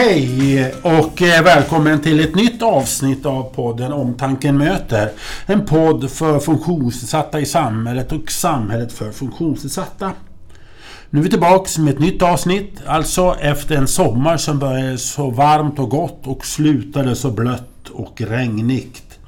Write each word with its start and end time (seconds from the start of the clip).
Hej 0.00 0.74
och 0.82 1.22
eh, 1.22 1.42
välkommen 1.42 2.00
till 2.00 2.20
ett 2.20 2.34
nytt 2.34 2.62
avsnitt 2.62 3.26
av 3.26 3.42
podden 3.42 3.92
Omtanken 3.92 4.58
möter. 4.58 5.10
En 5.46 5.66
podd 5.66 6.10
för 6.10 6.38
funktionsnedsatta 6.38 7.40
i 7.40 7.46
samhället 7.46 8.12
och 8.12 8.30
samhället 8.30 8.92
för 8.92 9.12
funktionsnedsatta. 9.12 10.12
Nu 11.10 11.18
är 11.18 11.22
vi 11.22 11.30
tillbaks 11.30 11.78
med 11.78 11.94
ett 11.94 12.00
nytt 12.00 12.22
avsnitt, 12.22 12.82
alltså 12.86 13.36
efter 13.40 13.76
en 13.76 13.88
sommar 13.88 14.36
som 14.36 14.58
började 14.58 14.98
så 14.98 15.30
varmt 15.30 15.78
och 15.78 15.90
gott 15.90 16.26
och 16.26 16.46
slutade 16.46 17.16
så 17.16 17.30
blött 17.30 17.88
och 17.92 18.20
regnigt. 18.20 19.18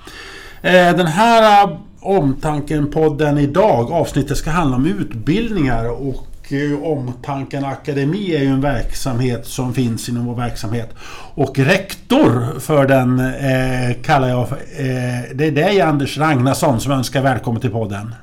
Eh, 0.62 0.96
den 0.96 1.06
här 1.06 1.64
eh, 1.64 1.76
Omtanken-podden 2.00 3.38
idag, 3.38 3.92
avsnittet 3.92 4.38
ska 4.38 4.50
handla 4.50 4.76
om 4.76 4.86
utbildningar 4.86 5.90
och 5.90 6.29
Omtanken 6.82 7.64
Akademi 7.64 8.34
är 8.34 8.40
ju 8.40 8.46
en 8.46 8.60
verksamhet 8.60 9.46
som 9.46 9.74
finns 9.74 10.08
inom 10.08 10.26
vår 10.26 10.34
verksamhet. 10.34 10.94
Och 11.34 11.58
rektor 11.58 12.60
för 12.60 12.86
den 12.86 13.20
eh, 13.20 14.02
kallar 14.02 14.28
jag 14.28 14.48
för, 14.48 14.56
eh, 14.56 15.34
Det 15.34 15.46
är 15.46 15.50
dig 15.50 15.80
Anders 15.80 16.18
Ragnarsson 16.18 16.80
som 16.80 16.92
önskar 16.92 17.22
välkommen 17.22 17.60
till 17.60 17.70
podden. 17.70 18.14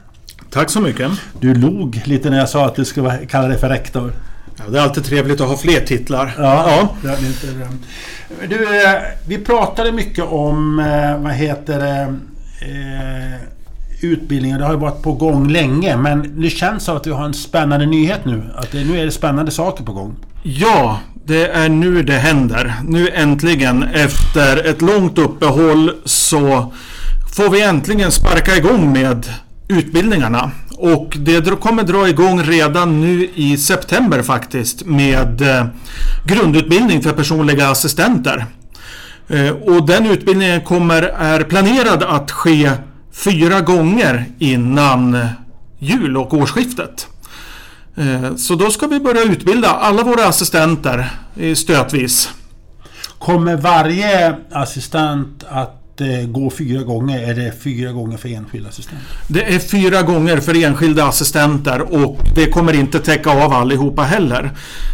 Tack 0.50 0.70
så 0.70 0.82
mycket. 0.82 1.12
Du 1.40 1.56
log 1.56 2.02
lite 2.06 2.30
när 2.30 2.38
jag 2.38 2.50
sa 2.50 2.66
att 2.66 2.76
du 2.76 2.86
skulle 2.86 3.26
kalla 3.26 3.48
dig 3.48 3.58
för 3.58 3.70
rektor. 3.70 4.14
Ja, 4.58 4.64
det 4.72 4.80
är 4.80 4.84
alltid 4.84 5.06
trevligt 5.06 5.42
att 5.42 5.48
ha 5.48 5.58
fler 5.58 5.80
titlar. 5.80 6.36
Ja, 6.38 6.90
det 7.02 7.10
är 7.10 7.26
inte. 7.26 7.68
Du, 8.50 8.86
eh, 8.86 9.02
vi 9.28 9.38
pratade 9.38 9.92
mycket 9.92 10.26
om, 10.26 10.80
eh, 10.80 11.18
vad 11.24 11.34
heter 11.34 11.80
det, 11.80 12.16
eh, 12.66 13.42
utbildningar. 14.02 14.60
Det 14.60 14.66
har 14.66 14.74
ju 14.74 14.80
varit 14.80 15.02
på 15.02 15.14
gång 15.14 15.50
länge 15.50 15.98
men 15.98 16.42
det 16.42 16.50
känns 16.50 16.84
som 16.84 16.98
att 16.98 17.08
vi 17.08 17.12
har 17.12 17.26
en 17.26 17.34
spännande 17.34 17.86
nyhet 17.86 18.26
nu. 18.26 18.44
Att 18.56 18.72
det, 18.72 18.84
nu 18.84 19.00
är 19.00 19.06
det 19.06 19.12
spännande 19.12 19.52
saker 19.52 19.84
på 19.84 19.94
gång. 19.94 20.16
Ja, 20.44 21.00
det 21.26 21.48
är 21.48 21.70
nu 21.70 22.04
det 22.04 22.14
händer. 22.14 22.74
Nu 22.84 23.10
äntligen 23.10 23.84
efter 23.84 24.70
ett 24.70 24.82
långt 24.82 25.18
uppehåll 25.18 25.92
så 26.06 26.74
får 27.36 27.50
vi 27.50 27.62
äntligen 27.62 28.12
sparka 28.12 28.56
igång 28.56 28.94
med 28.94 29.30
utbildningarna. 29.68 30.52
Och 30.78 31.18
det 31.20 31.60
kommer 31.60 31.84
dra 31.84 32.10
igång 32.10 32.44
redan 32.44 33.02
nu 33.02 33.30
i 33.36 33.58
september 33.58 34.22
faktiskt 34.22 34.86
med 34.86 35.42
eh, 35.42 35.66
grundutbildning 36.26 37.02
för 37.02 37.12
personliga 37.12 37.70
assistenter. 37.70 38.46
Eh, 39.28 39.50
och 39.50 39.88
den 39.88 40.06
utbildningen 40.06 40.62
kommer, 40.62 41.02
är 41.04 41.44
planerad 41.44 42.04
att 42.04 42.32
ske 42.32 42.72
fyra 43.24 43.62
gånger 43.62 44.26
innan 44.40 45.28
jul 45.80 46.18
och 46.18 46.34
årsskiftet. 46.34 47.08
Eh, 47.96 48.36
så 48.36 48.56
då 48.56 48.70
ska 48.70 48.88
vi 48.88 49.00
börja 49.00 49.24
utbilda 49.24 49.70
alla 49.70 50.04
våra 50.04 50.26
assistenter 50.26 51.10
stötvis. 51.56 52.30
Kommer 53.20 53.58
varje 53.58 54.36
assistent 54.52 55.44
att 55.50 55.77
att 55.98 56.02
eh, 56.02 56.30
gå 56.30 56.50
fyra 56.50 56.84
gånger? 56.84 57.30
Är 57.30 57.34
det 57.34 57.54
fyra 57.64 57.92
gånger 57.92 58.18
för 58.18 58.30
enskilda 58.30 58.70
assistenter? 58.70 59.06
Det 59.28 59.56
är 59.56 59.60
fyra 59.60 60.02
gånger 60.02 60.38
för 60.38 60.64
enskilda 60.64 61.06
assistenter 61.06 61.82
och 61.82 62.18
det 62.36 62.46
kommer 62.52 62.74
inte 62.74 63.00
täcka 63.00 63.30
av 63.30 63.54
allihopa 63.54 64.02
heller. 64.04 64.52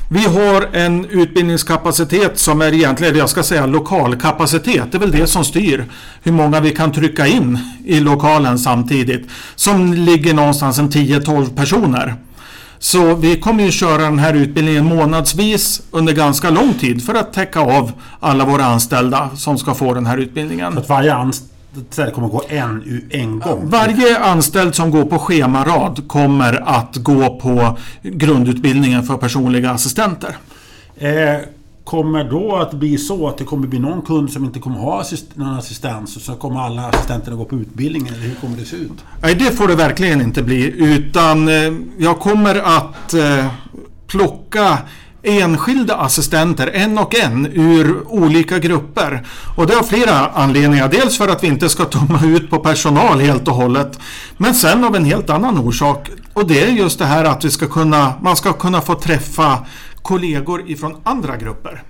Vi 0.09 0.23
har 0.25 0.69
en 0.73 1.05
utbildningskapacitet 1.05 2.39
som 2.39 2.61
är 2.61 2.73
egentligen, 2.73 3.17
jag 3.17 3.29
ska 3.29 3.43
säga 3.43 3.65
lokalkapacitet. 3.65 4.91
Det 4.91 4.97
är 4.97 4.99
väl 4.99 5.11
det 5.11 5.27
som 5.27 5.45
styr 5.45 5.85
hur 6.23 6.31
många 6.31 6.59
vi 6.59 6.71
kan 6.71 6.91
trycka 6.91 7.27
in 7.27 7.59
i 7.85 7.99
lokalen 7.99 8.59
samtidigt. 8.59 9.29
Som 9.55 9.93
ligger 9.93 10.33
någonstans 10.33 10.79
en 10.79 10.89
10-12 10.89 11.55
personer. 11.55 12.15
Så 12.83 13.15
vi 13.15 13.39
kommer 13.39 13.63
ju 13.63 13.71
köra 13.71 14.01
den 14.01 14.19
här 14.19 14.33
utbildningen 14.33 14.85
månadsvis 14.85 15.81
under 15.91 16.13
ganska 16.13 16.49
lång 16.49 16.73
tid 16.73 17.05
för 17.05 17.13
att 17.13 17.33
täcka 17.33 17.59
av 17.59 17.91
alla 18.19 18.45
våra 18.45 18.65
anställda 18.65 19.29
som 19.35 19.57
ska 19.57 19.73
få 19.73 19.93
den 19.93 20.05
här 20.05 20.17
utbildningen. 20.17 20.73
Så 20.73 20.79
att 20.79 20.89
varje 20.89 21.13
anställd 21.13 22.13
kommer 22.13 22.27
gå 22.27 22.43
en, 22.49 23.01
en 23.09 23.39
gång? 23.39 23.69
Varje 23.69 24.19
anställd 24.19 24.75
som 24.75 24.91
går 24.91 25.05
på 25.05 25.19
schemarad 25.19 26.07
kommer 26.07 26.63
att 26.69 26.95
gå 26.95 27.39
på 27.39 27.77
grundutbildningen 28.01 29.03
för 29.03 29.17
personliga 29.17 29.71
assistenter. 29.71 30.37
Eh, 30.97 31.09
kommer 31.83 32.23
då 32.23 32.55
att 32.55 32.73
bli 32.73 32.97
så 32.97 33.27
att 33.27 33.37
det 33.37 33.43
kommer 33.43 33.67
bli 33.67 33.79
någon 33.79 34.01
kund 34.01 34.31
som 34.31 34.45
inte 34.45 34.59
kommer 34.59 34.79
ha 34.79 35.01
assist 35.01 35.25
någon 35.33 35.57
assistans 35.57 36.15
och 36.15 36.21
så 36.21 36.35
kommer 36.35 36.59
alla 36.59 36.87
assistenterna 36.87 37.35
gå 37.35 37.45
på 37.45 37.55
utbildning? 37.55 38.07
Eller 38.07 38.17
hur 38.17 38.35
kommer 38.35 38.57
det 38.57 38.65
se 38.65 38.75
ut? 38.75 39.05
Nej, 39.21 39.35
det 39.35 39.51
får 39.51 39.67
det 39.67 39.75
verkligen 39.75 40.21
inte 40.21 40.43
bli. 40.43 40.73
Utan 40.77 41.47
eh, 41.47 41.73
jag 41.97 42.19
kommer 42.19 42.55
att 42.55 43.13
eh, 43.13 43.47
plocka 44.07 44.77
enskilda 45.23 45.95
assistenter, 45.95 46.67
en 46.67 46.97
och 46.97 47.15
en, 47.15 47.45
ur 47.45 48.03
olika 48.07 48.59
grupper. 48.59 49.27
Och 49.55 49.67
det 49.67 49.75
har 49.75 49.83
flera 49.83 50.27
anledningar. 50.27 50.87
Dels 50.87 51.17
för 51.17 51.27
att 51.27 51.43
vi 51.43 51.47
inte 51.47 51.69
ska 51.69 51.85
tumma 51.85 52.25
ut 52.25 52.49
på 52.49 52.59
personal 52.59 53.19
helt 53.19 53.47
och 53.47 53.55
hållet. 53.55 53.99
Men 54.37 54.53
sen 54.53 54.83
av 54.83 54.95
en 54.95 55.05
helt 55.05 55.29
annan 55.29 55.57
orsak. 55.57 56.09
Och 56.33 56.47
det 56.47 56.63
är 56.63 56.67
just 56.67 56.99
det 56.99 57.05
här 57.05 57.25
att 57.25 57.45
vi 57.45 57.51
ska 57.51 57.67
kunna, 57.67 58.13
man 58.21 58.35
ska 58.35 58.53
kunna 58.53 58.81
få 58.81 58.95
träffa 58.95 59.59
kollegor 60.03 60.69
ifrån 60.69 61.01
andra 61.03 61.37
grupper. 61.37 61.83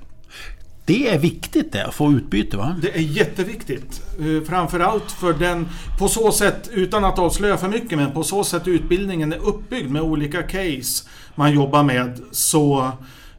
Det 0.86 1.10
är 1.10 1.20
viktigt 1.20 1.72
det, 1.72 1.86
att 1.86 1.94
få 1.94 2.12
utbyte 2.12 2.58
va? 2.58 2.76
Det 2.82 2.96
är 2.96 3.02
jätteviktigt. 3.02 4.02
Eh, 4.20 4.48
Framförallt 4.48 5.12
för 5.12 5.34
den, 5.34 5.68
på 6.00 6.08
så 6.08 6.32
sätt, 6.32 6.70
utan 6.74 7.06
att 7.06 7.20
avslöja 7.20 7.58
för 7.58 7.68
mycket, 7.68 7.98
men 7.98 8.12
på 8.12 8.24
så 8.24 8.44
sätt 8.44 8.68
utbildningen 8.68 9.34
är 9.34 9.48
uppbyggd 9.48 9.92
med 9.92 10.02
olika 10.02 10.44
case 10.44 11.10
man 11.36 11.54
jobbar 11.54 11.84
med. 11.84 12.20
Så 12.32 12.92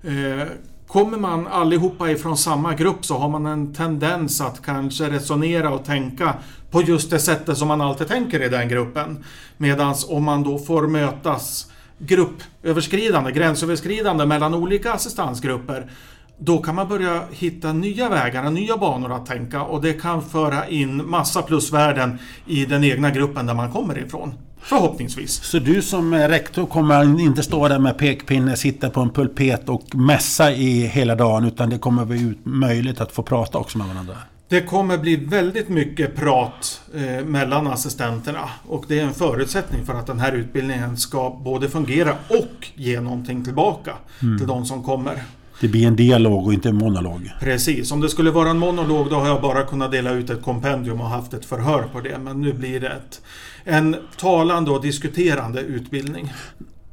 eh, 0.03 0.49
kommer 0.87 1.19
man 1.19 1.47
allihopa 1.47 2.11
ifrån 2.11 2.37
samma 2.37 2.75
grupp 2.75 3.05
så 3.05 3.19
har 3.19 3.29
man 3.29 3.47
en 3.47 3.75
tendens 3.75 4.41
att 4.41 4.63
kanske 4.63 5.11
resonera 5.11 5.71
och 5.71 5.85
tänka 5.85 6.35
på 6.71 6.83
just 6.83 7.11
det 7.11 7.19
sättet 7.19 7.59
som 7.59 7.69
man 7.69 7.81
alltid 7.81 8.09
tänker 8.09 8.43
i 8.43 8.49
den 8.49 8.69
gruppen. 8.69 9.25
Medan 9.57 9.95
om 10.09 10.25
man 10.25 10.43
då 10.43 10.59
får 10.59 10.87
mötas 10.87 11.67
gruppöverskridande, 11.99 13.33
gränsöverskridande 13.33 14.27
mellan 14.27 14.55
olika 14.55 14.93
assistansgrupper 14.93 15.91
då 16.39 16.59
kan 16.59 16.75
man 16.75 16.89
börja 16.89 17.23
hitta 17.31 17.73
nya 17.73 18.09
vägar, 18.09 18.51
nya 18.51 18.77
banor 18.77 19.13
att 19.13 19.27
tänka 19.27 19.63
och 19.63 19.83
det 19.83 19.93
kan 19.93 20.23
föra 20.23 20.69
in 20.69 21.11
massa 21.11 21.43
plusvärden 21.43 22.19
i 22.47 22.67
den 22.67 22.85
egna 22.85 23.11
gruppen 23.11 23.47
där 23.47 23.55
man 23.55 23.73
kommer 23.73 23.99
ifrån. 23.99 24.35
Förhoppningsvis. 24.61 25.43
Så 25.45 25.59
du 25.59 25.83
som 25.83 26.15
rektor 26.15 26.67
kommer 26.67 27.21
inte 27.21 27.43
stå 27.43 27.69
där 27.69 27.79
med 27.79 27.99
pekpinne, 27.99 28.57
sitta 28.57 28.91
på 28.91 29.01
en 29.01 29.11
pulpet 29.11 29.69
och 29.69 29.95
mässa 29.95 30.53
i 30.53 30.87
hela 30.87 31.15
dagen 31.15 31.45
utan 31.45 31.71
det 31.71 31.79
kommer 31.79 32.05
bli 32.05 32.35
möjligt 32.43 33.01
att 33.01 33.13
få 33.13 33.23
prata 33.23 33.59
också 33.59 33.79
med 33.79 33.87
varandra? 33.87 34.15
Det 34.49 34.61
kommer 34.61 34.99
bli 34.99 35.17
väldigt 35.17 35.69
mycket 35.69 36.17
prat 36.17 36.81
eh, 36.95 37.25
mellan 37.25 37.67
assistenterna 37.67 38.51
och 38.67 38.85
det 38.89 38.99
är 38.99 39.05
en 39.05 39.15
förutsättning 39.15 39.87
för 39.87 39.95
att 39.95 40.07
den 40.07 40.21
här 40.21 40.33
utbildningen 40.33 40.97
ska 40.97 41.41
både 41.45 41.69
fungera 41.69 42.17
och 42.29 42.69
ge 42.75 43.01
någonting 43.01 43.45
tillbaka 43.45 43.93
till 44.39 44.47
de 44.47 44.67
som 44.67 44.83
kommer. 44.83 45.23
Det 45.61 45.69
blir 45.69 45.87
en 45.87 45.97
dialog 45.97 46.47
och 46.47 46.55
inte 46.55 46.69
en 46.69 46.77
monolog. 46.77 47.31
Precis, 47.41 47.93
om 47.93 48.01
det 48.01 48.09
skulle 48.09 48.31
vara 48.31 48.51
en 48.51 48.59
monolog 48.59 49.11
då 49.11 49.17
har 49.17 49.27
jag 49.27 49.43
bara 49.43 49.63
kunnat 49.63 49.93
dela 49.93 50.11
ut 50.11 50.31
ett 50.31 50.43
kompendium 50.43 51.01
och 51.01 51.09
haft 51.09 51.35
ett 51.35 51.45
förhör 51.45 51.83
på 51.93 52.01
det. 52.01 52.19
Men 52.19 52.41
nu 52.41 52.53
blir 52.53 52.81
det 52.81 52.89
ett, 52.89 53.23
en 53.65 53.97
talande 54.17 54.71
och 54.71 54.83
diskuterande 54.83 55.61
utbildning. 55.61 56.33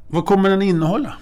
Vad 0.08 0.26
kommer 0.26 0.50
den 0.50 0.62
innehålla? 0.62 1.14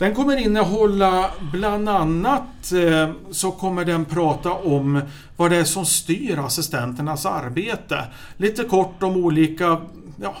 Den 0.00 0.14
kommer 0.14 0.36
innehålla 0.36 1.30
bland 1.52 1.88
annat 1.88 2.72
eh, 2.72 3.10
så 3.30 3.50
kommer 3.50 3.84
den 3.84 4.04
prata 4.04 4.52
om 4.52 5.00
vad 5.36 5.50
det 5.50 5.56
är 5.56 5.64
som 5.64 5.86
styr 5.86 6.38
assistenternas 6.38 7.26
arbete. 7.26 8.04
Lite 8.36 8.64
kort 8.64 9.02
om 9.02 9.16
olika, 9.16 9.80
ja, 10.22 10.36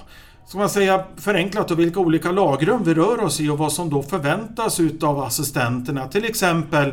ska 0.46 0.58
man 0.58 0.70
säga 0.70 1.04
förenklat 1.16 1.70
och 1.70 1.78
vilka 1.78 2.00
olika 2.00 2.32
lagrum 2.32 2.84
vi 2.84 2.94
rör 2.94 3.24
oss 3.24 3.40
i 3.40 3.48
och 3.48 3.58
vad 3.58 3.72
som 3.72 3.90
då 3.90 4.02
förväntas 4.02 4.80
utav 4.80 5.20
assistenterna. 5.20 6.08
Till 6.08 6.24
exempel 6.24 6.92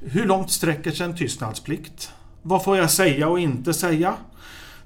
hur 0.00 0.26
långt 0.26 0.50
sträcker 0.50 0.90
sig 0.90 1.06
en 1.06 1.16
tystnadsplikt? 1.16 2.12
Vad 2.42 2.64
får 2.64 2.76
jag 2.76 2.90
säga 2.90 3.28
och 3.28 3.40
inte 3.40 3.74
säga? 3.74 4.14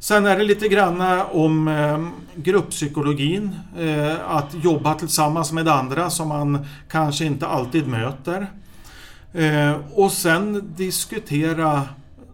Sen 0.04 0.26
är 0.26 0.38
det 0.38 0.44
lite 0.44 0.68
grann 0.68 1.00
eh, 1.00 1.36
om 1.36 1.68
eh, 1.68 2.06
grupppsykologin. 2.34 3.56
Eh, 3.78 4.30
att 4.30 4.64
jobba 4.64 4.94
tillsammans 4.94 5.52
med 5.52 5.68
andra 5.68 6.10
som 6.10 6.28
man 6.28 6.66
kanske 6.88 7.24
inte 7.24 7.46
alltid 7.46 7.88
möter. 7.88 8.46
Och 9.94 10.12
sen 10.12 10.74
diskutera 10.76 11.82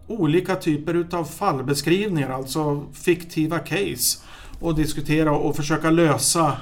olika 0.07 0.55
typer 0.55 0.93
utav 0.93 1.23
fallbeskrivningar, 1.23 2.29
alltså 2.29 2.85
fiktiva 2.93 3.59
case. 3.59 4.19
Och 4.59 4.75
diskutera 4.75 5.31
och 5.31 5.55
försöka 5.55 5.89
lösa 5.89 6.57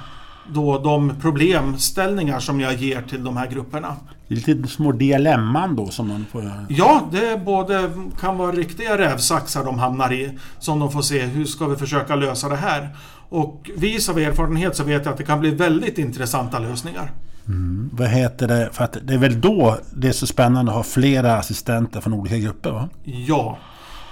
då 0.48 0.78
de 0.78 1.12
problemställningar 1.20 2.40
som 2.40 2.60
jag 2.60 2.74
ger 2.74 3.02
till 3.02 3.24
de 3.24 3.36
här 3.36 3.46
grupperna. 3.46 3.96
Det 4.30 4.48
är 4.48 4.54
lite 4.54 4.68
små 4.68 4.92
dilemman 4.92 5.76
då 5.76 5.86
som 5.86 6.08
man 6.08 6.26
får... 6.32 6.52
Ja, 6.68 7.08
det 7.12 7.44
både, 7.44 7.90
kan 8.20 8.38
vara 8.38 8.52
riktiga 8.52 8.98
rävsaxar 8.98 9.64
de 9.64 9.78
hamnar 9.78 10.12
i 10.12 10.38
som 10.58 10.78
de 10.78 10.92
får 10.92 11.02
se 11.02 11.20
hur 11.20 11.44
ska 11.44 11.66
vi 11.66 11.76
försöka 11.76 12.16
lösa 12.16 12.48
det 12.48 12.56
här. 12.56 12.96
Och 13.28 13.70
vis 13.76 14.08
av 14.08 14.18
erfarenhet 14.18 14.76
så 14.76 14.84
vet 14.84 15.04
jag 15.04 15.12
att 15.12 15.18
det 15.18 15.24
kan 15.24 15.40
bli 15.40 15.50
väldigt 15.50 15.98
intressanta 15.98 16.58
lösningar. 16.58 17.12
Mm. 17.46 17.90
Vad 17.92 18.08
heter 18.08 18.48
det? 18.48 18.68
För 18.72 18.84
att 18.84 18.96
det 19.02 19.14
är 19.14 19.18
väl 19.18 19.40
då 19.40 19.78
det 19.94 20.08
är 20.08 20.12
så 20.12 20.26
spännande 20.26 20.72
att 20.72 20.76
ha 20.76 20.84
flera 20.84 21.36
assistenter 21.36 22.00
från 22.00 22.14
olika 22.14 22.36
grupper? 22.36 22.70
Va? 22.70 22.88
Ja, 23.04 23.58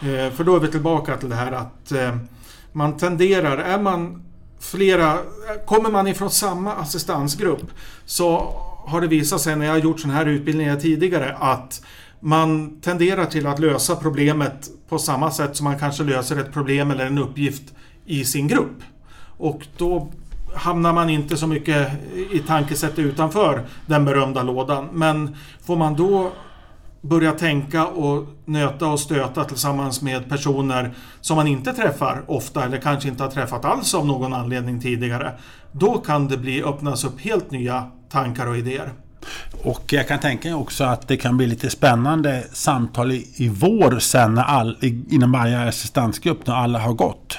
eh, 0.01 0.33
för 0.33 0.45
då 0.45 0.57
är 0.57 0.61
vi 0.61 0.69
tillbaka 0.69 1.17
till 1.17 1.29
det 1.29 1.37
här 1.37 1.53
att 1.53 1.93
eh, 1.93 2.17
man 2.73 2.97
tenderar, 2.97 3.59
är 3.59 3.79
man 3.79 4.23
flera, 4.61 5.19
kommer 5.67 5.91
man 5.91 6.07
ifrån 6.07 6.31
samma 6.31 6.75
assistansgrupp 6.75 7.71
så 8.05 8.55
har 8.89 9.01
det 9.01 9.07
visat 9.07 9.41
sig 9.41 9.57
när 9.57 9.67
jag 9.67 9.73
har 9.73 9.79
gjort 9.79 10.01
sådana 10.01 10.19
här 10.19 10.27
utbildningar 10.27 10.77
tidigare 10.77 11.37
att 11.41 11.83
man 12.21 12.81
tenderar 12.81 13.25
till 13.25 13.47
att 13.47 13.59
lösa 13.59 13.97
problemet 13.97 14.71
på 14.89 14.99
samma 14.99 15.31
sätt 15.31 15.57
som 15.57 15.65
man 15.65 15.79
kanske 15.79 16.05
löser 16.05 16.41
ett 16.41 16.53
problem 16.53 16.91
eller 16.91 17.07
en 17.07 17.19
uppgift 17.19 17.63
i 18.07 18.25
sin 18.25 18.49
grupp. 18.49 18.83
Och 19.39 19.67
då 19.77 20.13
hamnar 20.55 20.93
man 20.93 21.11
inte 21.11 21.37
så 21.37 21.47
mycket 21.47 21.89
i 22.33 22.39
tankesättet 22.39 22.99
utanför 22.99 23.67
den 23.87 24.05
berömda 24.05 24.43
lådan. 24.43 24.89
Men 24.93 25.37
får 25.67 25.77
man 25.77 25.97
då 25.97 26.33
börja 27.01 27.33
tänka 27.33 27.87
och 27.87 28.27
nöta 28.45 28.87
och 28.87 29.01
stöta 29.01 29.45
tillsammans 29.45 30.03
med 30.03 30.29
personer 30.29 30.95
som 31.21 31.37
man 31.37 31.47
inte 31.47 31.73
träffar 31.73 32.25
ofta 32.27 32.65
eller 32.65 32.79
kanske 32.79 33.09
inte 33.09 33.23
har 33.23 33.31
träffat 33.31 33.65
alls 33.65 33.95
av 33.95 34.07
någon 34.07 34.35
anledning 34.35 34.81
tidigare. 34.81 35.33
Då 35.73 35.99
kan 35.99 36.29
det 36.29 36.37
bli 36.37 36.63
öppnas 36.63 37.05
upp 37.05 37.21
helt 37.21 37.51
nya 37.51 37.91
tankar 38.11 38.47
och 38.47 38.57
idéer. 38.57 38.93
Och 39.63 39.93
jag 39.93 40.09
kan 40.09 40.21
tänka 40.21 40.49
mig 40.49 40.55
också 40.55 40.85
att 40.85 41.09
det 41.09 41.17
kan 41.17 41.37
bli 41.37 41.47
lite 41.47 41.71
spännande 41.71 42.45
samtal 42.53 43.13
i, 43.13 43.27
i 43.37 43.49
vår 43.49 43.99
sen 43.99 44.35
när 44.35 44.43
all, 44.43 44.77
inom 45.11 45.33
varje 45.33 45.69
assistansgrupp 45.69 46.47
när 46.47 46.55
alla 46.55 46.79
har 46.79 46.93
gått. 46.93 47.39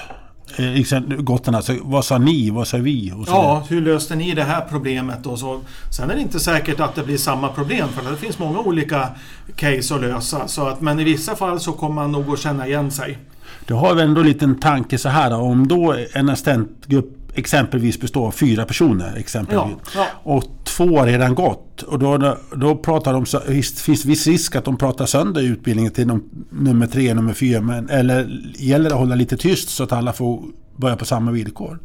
Eh, 0.56 1.22
Gotten 1.22 1.54
alltså, 1.54 1.76
vad 1.82 2.04
sa 2.04 2.18
ni? 2.18 2.50
Vad 2.50 2.68
sa 2.68 2.76
vi? 2.76 3.12
ja, 3.26 3.66
hur 3.68 3.80
löste 3.80 4.16
ni 4.16 4.34
det 4.34 4.42
här 4.44 4.66
problemet? 4.70 5.26
Och 5.26 5.38
så. 5.38 5.60
Sen 5.90 6.10
är 6.10 6.14
det 6.14 6.20
inte 6.20 6.40
säkert 6.40 6.80
att 6.80 6.94
det 6.94 7.02
blir 7.02 7.16
samma 7.16 7.48
problem 7.48 7.88
för 7.88 8.10
det 8.10 8.16
finns 8.16 8.38
många 8.38 8.58
olika 8.58 9.08
case 9.56 9.94
att 9.94 10.00
lösa. 10.00 10.48
Så 10.48 10.68
att, 10.68 10.80
men 10.80 11.00
i 11.00 11.04
vissa 11.04 11.36
fall 11.36 11.60
så 11.60 11.72
kommer 11.72 11.94
man 11.94 12.12
nog 12.12 12.32
att 12.32 12.38
känna 12.38 12.66
igen 12.66 12.90
sig. 12.90 13.18
Du 13.66 13.74
har 13.74 13.94
väl 13.94 14.08
ändå 14.08 14.20
en 14.20 14.26
liten 14.26 14.60
tanke 14.60 14.98
så 14.98 15.08
här 15.08 15.34
om 15.34 15.68
då 15.68 15.94
en 16.12 16.28
assistentgrupp 16.28 17.19
exempelvis 17.34 18.00
består 18.00 18.26
av 18.26 18.30
fyra 18.30 18.64
personer. 18.64 19.16
Exempelvis. 19.16 19.76
Ja, 19.94 20.00
ja. 20.00 20.06
Och 20.22 20.44
två 20.64 20.98
har 20.98 21.06
redan 21.06 21.34
gått. 21.34 21.82
Och 21.82 21.98
då, 21.98 22.36
då 22.56 22.76
pratar 22.76 23.12
de, 23.12 23.26
finns 23.66 24.04
viss 24.04 24.26
risk 24.26 24.56
att 24.56 24.64
de 24.64 24.76
pratar 24.76 25.06
sönder 25.06 25.42
utbildningen 25.42 25.92
till 25.92 26.08
de, 26.08 26.24
nummer 26.50 26.86
tre, 26.86 27.14
nummer 27.14 27.32
fyra. 27.32 27.60
Men, 27.60 27.88
eller 27.88 28.40
gäller 28.56 28.88
det 28.88 28.94
att 28.94 29.00
hålla 29.00 29.14
lite 29.14 29.36
tyst 29.36 29.68
så 29.68 29.84
att 29.84 29.92
alla 29.92 30.12
får 30.12 30.42
börja 30.76 30.96
på 30.96 31.04
samma 31.04 31.30
villkor? 31.30 31.78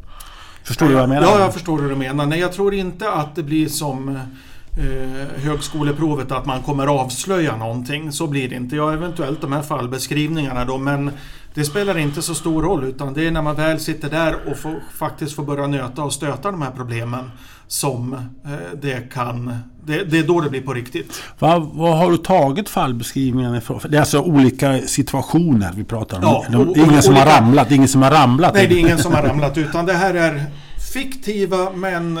Förstår 0.64 0.88
du 0.88 0.92
vad 0.94 1.02
jag 1.02 1.08
menar? 1.08 1.22
Ja, 1.22 1.40
jag 1.40 1.54
förstår 1.54 1.78
hur 1.78 1.88
du 1.88 1.96
menar. 1.96 2.26
Nej, 2.26 2.40
jag 2.40 2.52
tror 2.52 2.74
inte 2.74 3.10
att 3.10 3.34
det 3.34 3.42
blir 3.42 3.68
som 3.68 4.08
eh, 4.08 5.42
högskoleprovet 5.42 6.32
att 6.32 6.46
man 6.46 6.62
kommer 6.62 6.86
avslöja 6.86 7.56
någonting. 7.56 8.12
Så 8.12 8.26
blir 8.26 8.48
det 8.48 8.54
inte. 8.54 8.76
Ja, 8.76 8.92
eventuellt 8.92 9.40
de 9.40 9.52
här 9.52 9.62
fallbeskrivningarna 9.62 10.64
då, 10.64 10.78
men 10.78 11.10
det 11.56 11.64
spelar 11.64 11.98
inte 11.98 12.22
så 12.22 12.34
stor 12.34 12.62
roll 12.62 12.84
utan 12.84 13.14
det 13.14 13.26
är 13.26 13.30
när 13.30 13.42
man 13.42 13.54
väl 13.54 13.80
sitter 13.80 14.10
där 14.10 14.50
och 14.50 14.56
får, 14.56 14.82
faktiskt 14.98 15.36
får 15.36 15.42
börja 15.42 15.66
nöta 15.66 16.02
och 16.02 16.12
stöta 16.12 16.50
de 16.50 16.62
här 16.62 16.70
problemen 16.70 17.30
som 17.66 18.12
eh, 18.12 18.78
det 18.82 19.12
kan... 19.12 19.58
Det, 19.84 20.04
det, 20.04 20.18
är 20.18 20.22
då 20.22 20.40
det 20.40 20.50
blir 20.50 20.60
på 20.60 20.74
riktigt. 20.74 21.22
Vad, 21.38 21.62
vad 21.62 21.98
har 21.98 22.10
du 22.10 22.16
tagit 22.16 22.68
fallbeskrivningarna 22.68 23.58
ifrån? 23.58 23.80
Det 23.88 23.96
är 23.96 24.00
alltså 24.00 24.20
olika 24.20 24.78
situationer 24.78 25.72
vi 25.76 25.84
pratar 25.84 26.16
om. 26.16 26.22
Ja, 26.24 26.44
det 26.74 26.80
är 26.80 26.84
ingen 26.84 27.02
som 27.02 27.14
har 27.14 27.26
ramlat. 27.26 27.72
Ingen 27.72 27.88
som 27.88 28.02
har 28.02 28.10
ramlat. 28.10 28.54
Nej, 28.54 28.66
det 28.66 28.74
är 28.74 28.78
ingen 28.78 28.98
som 28.98 29.14
har 29.14 29.22
ramlat 29.22 29.58
utan 29.58 29.86
det 29.86 29.92
här 29.92 30.14
är 30.14 30.44
fiktiva 30.92 31.70
men 31.70 32.20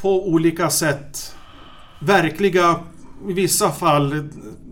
på 0.00 0.28
olika 0.28 0.70
sätt 0.70 1.34
verkliga, 2.00 2.76
i 3.28 3.32
vissa 3.32 3.70
fall 3.70 4.28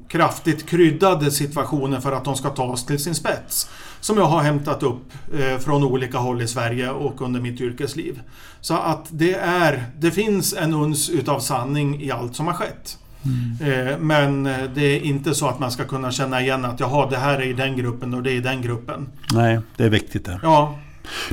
kraftigt 0.08 0.66
kryddade 0.66 1.30
situationer 1.30 2.00
för 2.00 2.12
att 2.12 2.24
de 2.24 2.36
ska 2.36 2.50
tas 2.50 2.86
till 2.86 2.98
sin 2.98 3.14
spets. 3.14 3.70
Som 4.00 4.18
jag 4.18 4.24
har 4.24 4.42
hämtat 4.42 4.82
upp 4.82 5.12
eh, 5.38 5.58
från 5.58 5.84
olika 5.84 6.18
håll 6.18 6.42
i 6.42 6.48
Sverige 6.48 6.90
och 6.90 7.22
under 7.22 7.40
mitt 7.40 7.60
yrkesliv. 7.60 8.20
Så 8.60 8.74
att 8.74 9.06
det 9.10 9.34
är, 9.34 9.84
det 9.98 10.10
finns 10.10 10.54
en 10.54 10.74
uns 10.74 11.10
utav 11.10 11.40
sanning 11.40 12.02
i 12.02 12.10
allt 12.10 12.36
som 12.36 12.46
har 12.46 12.54
skett. 12.54 12.98
Mm. 13.24 13.88
Eh, 13.88 13.98
men 13.98 14.46
eh, 14.46 14.70
det 14.74 14.82
är 14.82 15.00
inte 15.00 15.34
så 15.34 15.48
att 15.48 15.58
man 15.58 15.70
ska 15.70 15.84
kunna 15.84 16.10
känna 16.10 16.40
igen 16.40 16.64
att 16.64 16.80
jaha, 16.80 17.10
det 17.10 17.16
här 17.16 17.38
är 17.38 17.46
i 17.46 17.52
den 17.52 17.76
gruppen 17.76 18.14
och 18.14 18.22
det 18.22 18.30
är 18.30 18.36
i 18.36 18.40
den 18.40 18.62
gruppen. 18.62 19.08
Nej, 19.32 19.60
det 19.76 19.84
är 19.84 19.90
viktigt 19.90 20.24
det. 20.24 20.40
Ja. 20.42 20.78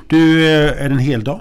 Du, 0.08 0.48
är 0.48 0.90
det 0.90 0.94
en 0.94 1.00
hel 1.00 1.24
dag? 1.24 1.40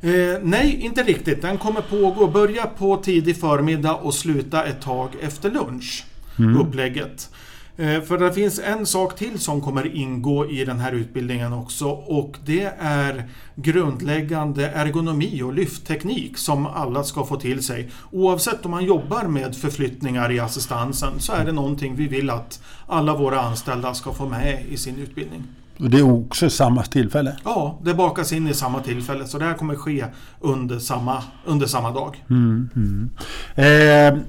Eh, 0.00 0.10
nej, 0.42 0.80
inte 0.80 1.02
riktigt. 1.02 1.42
Den 1.42 1.58
kommer 1.58 1.80
pågå, 1.80 2.26
börja 2.26 2.66
på 2.66 2.96
tidig 2.96 3.40
förmiddag 3.40 3.94
och 3.94 4.14
sluta 4.14 4.64
ett 4.64 4.80
tag 4.80 5.08
efter 5.22 5.50
lunch. 5.50 6.04
Mm. 6.38 6.60
Upplägget. 6.60 7.30
Eh, 7.78 8.02
för 8.02 8.18
det 8.18 8.32
finns 8.32 8.58
en 8.58 8.86
sak 8.86 9.16
till 9.16 9.38
som 9.38 9.60
kommer 9.60 9.96
ingå 9.96 10.50
i 10.50 10.64
den 10.64 10.80
här 10.80 10.92
utbildningen 10.92 11.52
också 11.52 11.88
och 11.88 12.36
det 12.44 12.72
är 12.78 13.24
grundläggande 13.54 14.68
ergonomi 14.68 15.42
och 15.42 15.54
lyftteknik 15.54 16.38
som 16.38 16.66
alla 16.66 17.04
ska 17.04 17.24
få 17.24 17.36
till 17.36 17.62
sig. 17.62 17.90
Oavsett 18.10 18.64
om 18.64 18.70
man 18.70 18.84
jobbar 18.84 19.24
med 19.24 19.56
förflyttningar 19.56 20.32
i 20.32 20.40
assistansen 20.40 21.12
så 21.18 21.32
är 21.32 21.44
det 21.44 21.52
någonting 21.52 21.96
vi 21.96 22.08
vill 22.08 22.30
att 22.30 22.62
alla 22.86 23.16
våra 23.16 23.40
anställda 23.40 23.94
ska 23.94 24.12
få 24.12 24.28
med 24.28 24.64
i 24.68 24.76
sin 24.76 24.98
utbildning. 24.98 25.42
Och 25.78 25.90
det 25.90 25.98
är 25.98 26.12
också 26.12 26.50
samma 26.50 26.82
tillfälle? 26.82 27.36
Ja, 27.44 27.78
det 27.82 27.94
bakas 27.94 28.32
in 28.32 28.48
i 28.48 28.54
samma 28.54 28.80
tillfälle. 28.80 29.26
Så 29.26 29.38
det 29.38 29.44
här 29.44 29.54
kommer 29.54 29.74
ske 29.74 30.04
under 30.40 30.78
samma, 30.78 31.22
under 31.44 31.66
samma 31.66 31.90
dag. 31.90 32.24
Mm, 32.30 32.70
mm. 32.76 33.10
Eh, 33.54 34.20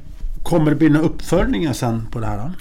kommer 0.43 0.71
det 0.71 0.75
bli 0.75 0.89
några 0.89 1.05
uppföljningar 1.05 1.73
sen 1.73 2.07
på 2.11 2.19
det 2.19 2.25
här? 2.25 2.37
Då? 2.37 2.51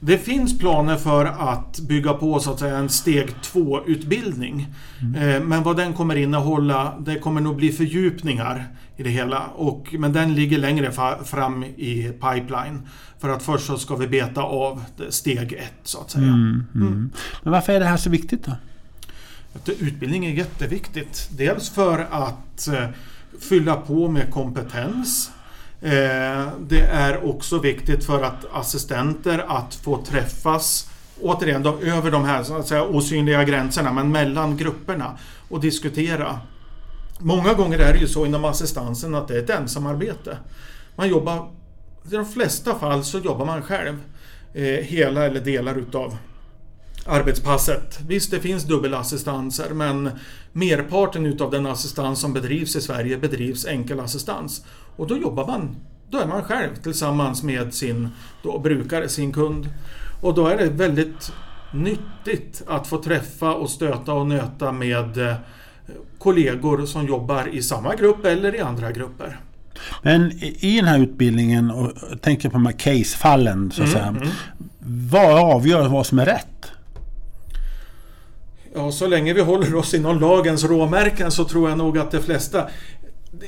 Det 0.00 0.18
finns 0.18 0.58
planer 0.58 0.96
för 0.96 1.24
att 1.24 1.80
bygga 1.80 2.12
på 2.12 2.40
så 2.40 2.52
att 2.52 2.58
säga 2.58 2.76
en 2.76 2.88
steg 2.88 3.34
2-utbildning. 3.42 4.66
Mm. 5.02 5.14
Eh, 5.14 5.42
men 5.42 5.62
vad 5.62 5.76
den 5.76 5.92
kommer 5.92 6.16
innehålla, 6.16 6.94
det 6.98 7.18
kommer 7.18 7.40
nog 7.40 7.56
bli 7.56 7.72
fördjupningar 7.72 8.68
i 8.96 9.02
det 9.02 9.10
hela. 9.10 9.46
Och, 9.46 9.94
men 9.98 10.12
den 10.12 10.34
ligger 10.34 10.58
längre 10.58 10.92
fram 11.24 11.64
i 11.64 12.12
pipeline. 12.12 12.88
För 13.18 13.28
att 13.28 13.42
först 13.42 13.66
så 13.66 13.78
ska 13.78 13.96
vi 13.96 14.06
beta 14.06 14.42
av 14.42 14.84
steg 15.08 15.52
1 15.52 15.72
så 15.82 16.00
att 16.00 16.10
säga. 16.10 16.24
Mm, 16.24 16.64
mm. 16.74 16.86
mm. 16.86 17.10
Men 17.42 17.52
varför 17.52 17.72
är 17.72 17.80
det 17.80 17.86
här 17.86 17.96
så 17.96 18.10
viktigt 18.10 18.44
då? 18.44 18.52
Utbildning 19.78 20.26
är 20.26 20.30
jätteviktigt. 20.30 21.28
Dels 21.30 21.70
för 21.70 22.06
att 22.10 22.68
eh, 22.68 22.88
fylla 23.40 23.76
på 23.76 24.08
med 24.08 24.30
kompetens 24.30 25.30
Eh, 25.80 26.48
det 26.60 26.80
är 26.80 27.30
också 27.30 27.58
viktigt 27.58 28.04
för 28.04 28.22
att 28.22 28.46
assistenter 28.52 29.44
att 29.48 29.74
få 29.74 30.04
träffas 30.04 30.90
återigen 31.22 31.62
då, 31.62 31.78
över 31.82 32.10
de 32.10 32.24
här 32.24 32.42
så 32.42 32.56
att 32.56 32.66
säga, 32.66 32.84
osynliga 32.84 33.44
gränserna 33.44 33.92
men 33.92 34.12
mellan 34.12 34.56
grupperna 34.56 35.18
och 35.48 35.60
diskutera. 35.60 36.40
Många 37.18 37.54
gånger 37.54 37.78
är 37.78 37.92
det 37.92 37.98
ju 37.98 38.08
så 38.08 38.26
inom 38.26 38.44
assistansen 38.44 39.14
att 39.14 39.28
det 39.28 39.34
är 39.34 39.42
ett 39.42 39.50
ensamarbete. 39.50 40.38
Man 40.96 41.08
jobbar, 41.08 41.50
i 42.04 42.14
de 42.14 42.26
flesta 42.26 42.74
fall 42.74 43.04
så 43.04 43.18
jobbar 43.18 43.46
man 43.46 43.62
själv 43.62 44.00
eh, 44.54 44.62
hela 44.62 45.24
eller 45.24 45.40
delar 45.40 45.74
utav 45.74 46.16
arbetspasset. 47.06 48.00
Visst, 48.06 48.30
det 48.30 48.40
finns 48.40 48.64
dubbelassistanser 48.64 49.70
men 49.74 50.10
merparten 50.52 51.26
utav 51.26 51.50
den 51.50 51.66
assistans 51.66 52.20
som 52.20 52.32
bedrivs 52.32 52.76
i 52.76 52.80
Sverige 52.80 53.18
bedrivs 53.18 53.66
enkel 53.66 54.00
assistans. 54.00 54.64
Och 54.96 55.06
då 55.06 55.16
jobbar 55.16 55.46
man, 55.46 55.76
då 56.10 56.18
är 56.18 56.26
man 56.26 56.42
själv 56.42 56.74
tillsammans 56.82 57.42
med 57.42 57.74
sin 57.74 58.08
då, 58.42 58.58
brukare, 58.58 59.08
sin 59.08 59.32
kund. 59.32 59.68
Och 60.20 60.34
då 60.34 60.46
är 60.46 60.56
det 60.56 60.66
väldigt 60.66 61.32
nyttigt 61.72 62.62
att 62.66 62.86
få 62.86 63.02
träffa 63.02 63.54
och 63.54 63.70
stöta 63.70 64.12
och 64.12 64.26
nöta 64.26 64.72
med 64.72 65.18
eh, 65.18 65.34
kollegor 66.18 66.86
som 66.86 67.06
jobbar 67.06 67.48
i 67.52 67.62
samma 67.62 67.94
grupp 67.94 68.24
eller 68.24 68.54
i 68.54 68.60
andra 68.60 68.92
grupper. 68.92 69.40
Men 70.02 70.32
i 70.42 70.76
den 70.76 70.84
här 70.84 70.98
utbildningen, 70.98 71.70
och 71.70 71.92
tänker 72.20 72.48
på 72.48 72.52
de 72.52 72.66
här 72.66 72.72
case-fallen, 72.72 73.70
så 73.70 73.82
att 73.82 73.88
mm, 73.88 74.00
säga. 74.00 74.06
Mm. 74.06 74.28
Vad 75.10 75.54
avgör 75.54 75.88
vad 75.88 76.06
som 76.06 76.18
är 76.18 76.26
rätt? 76.26 76.55
Ja, 78.76 78.92
så 78.92 79.06
länge 79.06 79.32
vi 79.32 79.40
håller 79.40 79.74
oss 79.74 79.94
inom 79.94 80.20
lagens 80.20 80.64
råmärken 80.64 81.30
så 81.30 81.44
tror 81.44 81.68
jag 81.68 81.78
nog 81.78 81.98
att 81.98 82.10
de 82.10 82.20
flesta 82.20 82.68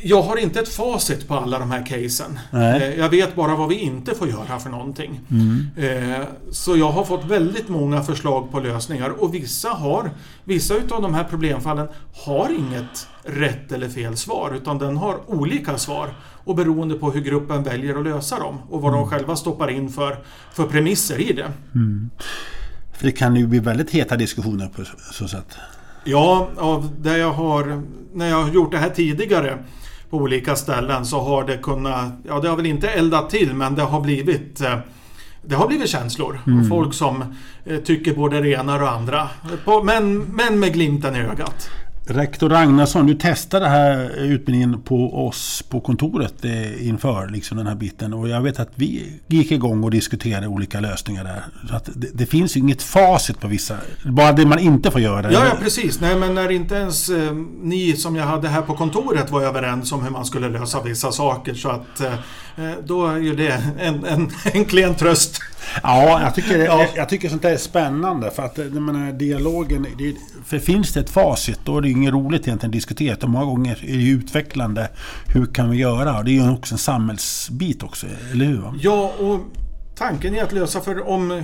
jag 0.03 0.23
har 0.23 0.37
inte 0.37 0.61
ett 0.61 0.69
facit 0.69 1.29
på 1.29 1.35
alla 1.35 1.59
de 1.59 1.71
här 1.71 1.87
casen. 1.87 2.39
Nej. 2.51 2.83
Eh, 2.83 2.99
jag 2.99 3.09
vet 3.09 3.35
bara 3.35 3.57
vad 3.57 3.69
vi 3.69 3.75
inte 3.75 4.15
får 4.15 4.29
göra 4.29 4.59
för 4.59 4.71
någonting. 4.71 5.21
Mm. 5.31 5.67
Eh, 5.77 6.27
så 6.51 6.77
jag 6.77 6.91
har 6.91 7.05
fått 7.05 7.25
väldigt 7.25 7.69
många 7.69 8.03
förslag 8.03 8.51
på 8.51 8.61
lösningar 8.61 9.11
och 9.11 9.35
vissa 9.35 9.69
har 9.69 10.11
Vissa 10.45 10.75
utav 10.75 11.03
de 11.03 11.15
här 11.15 11.25
problemfallen 11.25 11.89
har 12.13 12.51
inget 12.59 13.09
rätt 13.23 13.73
eller 13.73 13.89
fel 13.89 14.17
svar 14.17 14.53
utan 14.57 14.79
den 14.79 14.97
har 14.97 15.21
olika 15.27 15.79
svar. 15.79 16.09
Och 16.45 16.57
beroende 16.57 16.95
på 16.95 17.11
hur 17.11 17.21
gruppen 17.21 17.63
väljer 17.63 17.99
att 17.99 18.05
lösa 18.05 18.39
dem 18.39 18.59
och 18.71 18.83
vad 18.83 18.93
mm. 18.93 19.01
de 19.01 19.11
själva 19.11 19.37
stoppar 19.37 19.71
in 19.71 19.89
för, 19.89 20.19
för 20.53 20.65
premisser 20.65 21.21
i 21.21 21.33
det. 21.33 21.53
Mm. 21.75 22.11
För 22.99 23.07
det 23.07 23.13
kan 23.13 23.37
ju 23.37 23.47
bli 23.47 23.59
väldigt 23.59 23.91
heta 23.91 24.17
diskussioner 24.17 24.69
på 24.69 24.85
så 25.13 25.29
sätt. 25.29 25.57
Ja, 26.05 26.49
av 26.57 26.91
det 27.01 27.19
jag 27.19 27.33
har, 27.33 27.83
när 28.15 28.29
jag 28.29 28.43
har 28.43 28.51
gjort 28.51 28.73
det 28.73 28.79
här 28.79 28.91
tidigare 28.91 29.59
på 30.11 30.17
olika 30.17 30.57
ställen 30.57 31.07
så 31.07 31.21
har 31.21 31.45
det 31.45 31.57
kunnat, 31.57 32.13
ja 32.29 32.41
det 32.41 32.49
har 32.49 32.57
väl 32.57 32.67
inte 32.67 32.89
eldat 32.89 33.31
till 33.31 33.55
men 33.55 33.75
det 33.75 33.83
har 33.83 34.01
blivit 34.01 34.61
eh, 34.61 34.79
det 35.43 35.55
har 35.55 35.69
blivit 35.69 35.89
känslor. 35.89 36.41
Mm. 36.47 36.69
Folk 36.69 36.95
som 36.95 37.25
eh, 37.65 37.79
tycker 37.79 38.15
både 38.15 38.41
det 38.41 38.49
ena 38.49 38.75
och 38.75 38.81
det 38.81 38.91
andra. 38.91 39.29
Men, 39.85 40.19
men 40.19 40.61
med 40.61 40.73
glimten 40.73 41.17
i 41.17 41.19
ögat. 41.19 41.71
Rektor 42.11 42.49
Ragnarsson, 42.49 43.07
du 43.07 43.15
testade 43.15 43.65
den 43.65 43.73
här 43.73 44.11
utbildningen 44.19 44.83
på 44.83 45.27
oss 45.27 45.65
på 45.69 45.81
kontoret 45.81 46.45
eh, 46.45 46.89
inför 46.89 47.29
liksom 47.29 47.57
den 47.57 47.67
här 47.67 47.75
biten. 47.75 48.15
Och 48.15 48.29
jag 48.29 48.41
vet 48.41 48.61
att 48.61 48.71
vi 48.75 49.13
gick 49.27 49.53
igång 49.53 49.85
och 49.85 49.91
diskuterade 49.91 50.47
olika 50.47 50.81
lösningar 50.81 51.25
där. 51.25 51.45
Så 51.69 51.75
att 51.75 51.89
det, 51.95 52.09
det 52.13 52.27
finns 52.27 52.57
ju 52.57 52.61
inget 52.61 52.83
facit 52.83 53.41
på 53.41 53.49
vissa. 53.49 53.77
Bara 54.05 54.33
det 54.33 54.47
man 54.47 54.59
inte 54.59 54.91
får 54.91 55.01
göra. 55.01 55.33
Ja, 55.33 55.45
ja 55.45 55.57
precis. 55.63 56.01
Nej, 56.01 56.17
men 56.17 56.35
när 56.35 56.51
inte 56.51 56.75
ens 56.75 57.09
eh, 57.09 57.35
ni 57.63 57.97
som 57.97 58.17
jag 58.17 58.25
hade 58.25 58.49
här 58.49 58.63
på 58.63 58.75
kontoret 58.75 59.31
var 59.31 59.43
överens 59.43 59.93
om 59.93 60.03
hur 60.03 60.11
man 60.11 60.25
skulle 60.25 60.49
lösa 60.49 60.83
vissa 60.83 61.13
saker. 61.13 61.55
Så 61.55 61.69
att 61.69 62.01
eh 62.01 62.15
då 62.85 63.07
är 63.07 63.19
ju 63.19 63.35
det 63.35 63.63
en, 63.79 64.05
en, 64.05 64.31
en 64.45 64.65
klen 64.65 64.95
tröst. 64.95 65.41
Ja, 65.83 66.23
jag 66.23 66.35
tycker, 66.35 66.59
ja. 66.59 66.87
jag 66.97 67.09
tycker 67.09 67.29
sånt 67.29 67.43
där 67.43 67.53
är 67.53 67.57
spännande. 67.57 68.31
För 68.31 68.43
att 68.43 68.59
jag 68.59 68.73
menar, 68.73 69.13
dialogen... 69.13 69.87
Det, 69.99 70.15
för 70.47 70.59
finns 70.59 70.93
det 70.93 71.01
ett 71.01 71.11
facit 71.11 71.61
då 71.65 71.79
är 71.79 71.81
det 71.81 71.91
inget 71.91 72.13
roligt 72.13 72.49
egentligen 72.49 72.71
att 72.71 72.73
diskutera. 72.73 73.17
Och 73.23 73.31
många 73.31 73.45
gånger 73.45 73.85
är 73.85 73.97
det 73.97 74.09
utvecklande. 74.09 74.89
Hur 75.35 75.47
kan 75.47 75.71
vi 75.71 75.77
göra? 75.77 76.19
Och 76.19 76.25
det 76.25 76.31
är 76.31 76.33
ju 76.33 76.51
också 76.51 76.75
en 76.75 76.79
samhällsbit 76.79 77.83
också, 77.83 78.07
eller 78.33 78.45
hur? 78.45 78.63
Ja, 78.81 79.13
och 79.19 79.41
tanken 79.97 80.35
är 80.35 80.43
att 80.43 80.53
lösa 80.53 80.81
för 80.81 81.09
om 81.09 81.43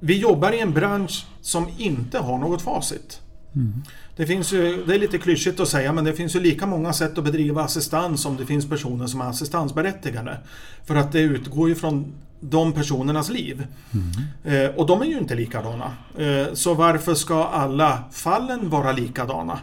vi 0.00 0.18
jobbar 0.18 0.52
i 0.52 0.60
en 0.60 0.72
bransch 0.72 1.26
som 1.40 1.68
inte 1.78 2.18
har 2.18 2.38
något 2.38 2.62
facit. 2.62 3.20
Mm. 3.54 3.82
Det, 4.16 4.26
finns 4.26 4.52
ju, 4.52 4.84
det 4.86 4.94
är 4.94 4.98
lite 4.98 5.18
klyschigt 5.18 5.60
att 5.60 5.68
säga 5.68 5.92
men 5.92 6.04
det 6.04 6.12
finns 6.12 6.36
ju 6.36 6.40
lika 6.40 6.66
många 6.66 6.92
sätt 6.92 7.18
att 7.18 7.24
bedriva 7.24 7.62
assistans 7.62 8.22
som 8.22 8.36
det 8.36 8.46
finns 8.46 8.68
personer 8.68 9.06
som 9.06 9.20
är 9.20 9.24
assistansberättigade. 9.24 10.38
För 10.84 10.94
att 10.94 11.12
det 11.12 11.20
utgår 11.20 11.68
ju 11.68 11.74
från 11.74 12.12
de 12.40 12.72
personernas 12.72 13.30
liv. 13.30 13.66
Mm. 13.92 14.64
Eh, 14.64 14.76
och 14.76 14.86
de 14.86 15.02
är 15.02 15.06
ju 15.06 15.18
inte 15.18 15.34
likadana. 15.34 15.92
Eh, 16.18 16.54
så 16.54 16.74
varför 16.74 17.14
ska 17.14 17.44
alla 17.44 18.04
fallen 18.12 18.70
vara 18.70 18.92
likadana? 18.92 19.58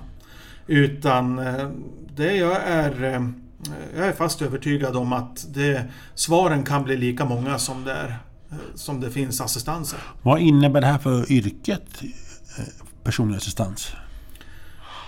Utan 0.67 1.39
eh, 1.39 1.69
det 2.15 2.35
jag 2.35 2.57
är, 2.63 3.03
eh, 3.03 3.21
jag 3.97 4.07
är 4.07 4.13
fast 4.13 4.41
övertygad 4.41 4.95
om 4.95 5.13
att 5.13 5.45
det, 5.53 5.83
svaren 6.15 6.63
kan 6.63 6.83
bli 6.83 6.97
lika 6.97 7.25
många 7.25 7.59
som 7.59 7.83
det, 7.83 7.93
är, 7.93 8.09
eh, 8.51 8.57
som 8.75 9.01
det 9.01 9.11
finns 9.11 9.41
assistanser. 9.41 9.99
Vad 10.21 10.41
innebär 10.41 10.81
det 10.81 10.87
här 10.87 10.97
för 10.97 11.31
yrket 11.31 12.01
eh, 12.57 12.63
personlig 13.09 13.37
assistans? 13.37 13.91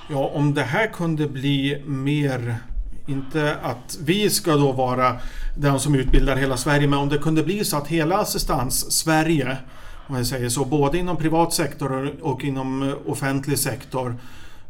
Ja, 0.10 0.32
om 0.34 0.54
det 0.54 0.64
här 0.64 0.88
kunde 0.88 1.28
bli 1.28 1.84
mer 1.86 2.56
inte 3.08 3.56
att 3.64 3.98
vi 4.04 4.30
ska 4.30 4.56
då 4.56 4.72
vara 4.72 5.18
den 5.58 5.80
som 5.80 5.96
utbildar 5.96 6.36
hela 6.36 6.58
Sverige, 6.58 6.88
men 6.88 7.00
om 7.00 7.10
det 7.10 7.18
kunde 7.18 7.44
bli 7.44 7.66
så 7.66 7.78
att 7.78 7.88
hela 7.88 8.18
assistans-Sverige, 8.18 9.58
om 10.08 10.16
jag 10.16 10.26
säger 10.26 10.50
så, 10.50 10.66
både 10.66 10.98
inom 10.98 11.18
privat 11.18 11.54
sektor 11.54 12.14
och 12.22 12.44
inom 12.44 12.84
eh, 12.84 12.94
offentlig 13.06 13.60
sektor, 13.60 14.16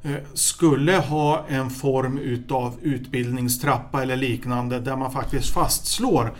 eh, 0.03 0.15
skulle 0.33 0.97
ha 0.97 1.45
en 1.49 1.69
form 1.69 2.17
utav 2.17 2.73
utbildningstrappa 2.81 4.01
eller 4.01 4.15
liknande 4.15 4.79
där 4.79 4.95
man 4.95 5.11
faktiskt 5.11 5.53
fastslår 5.53 6.33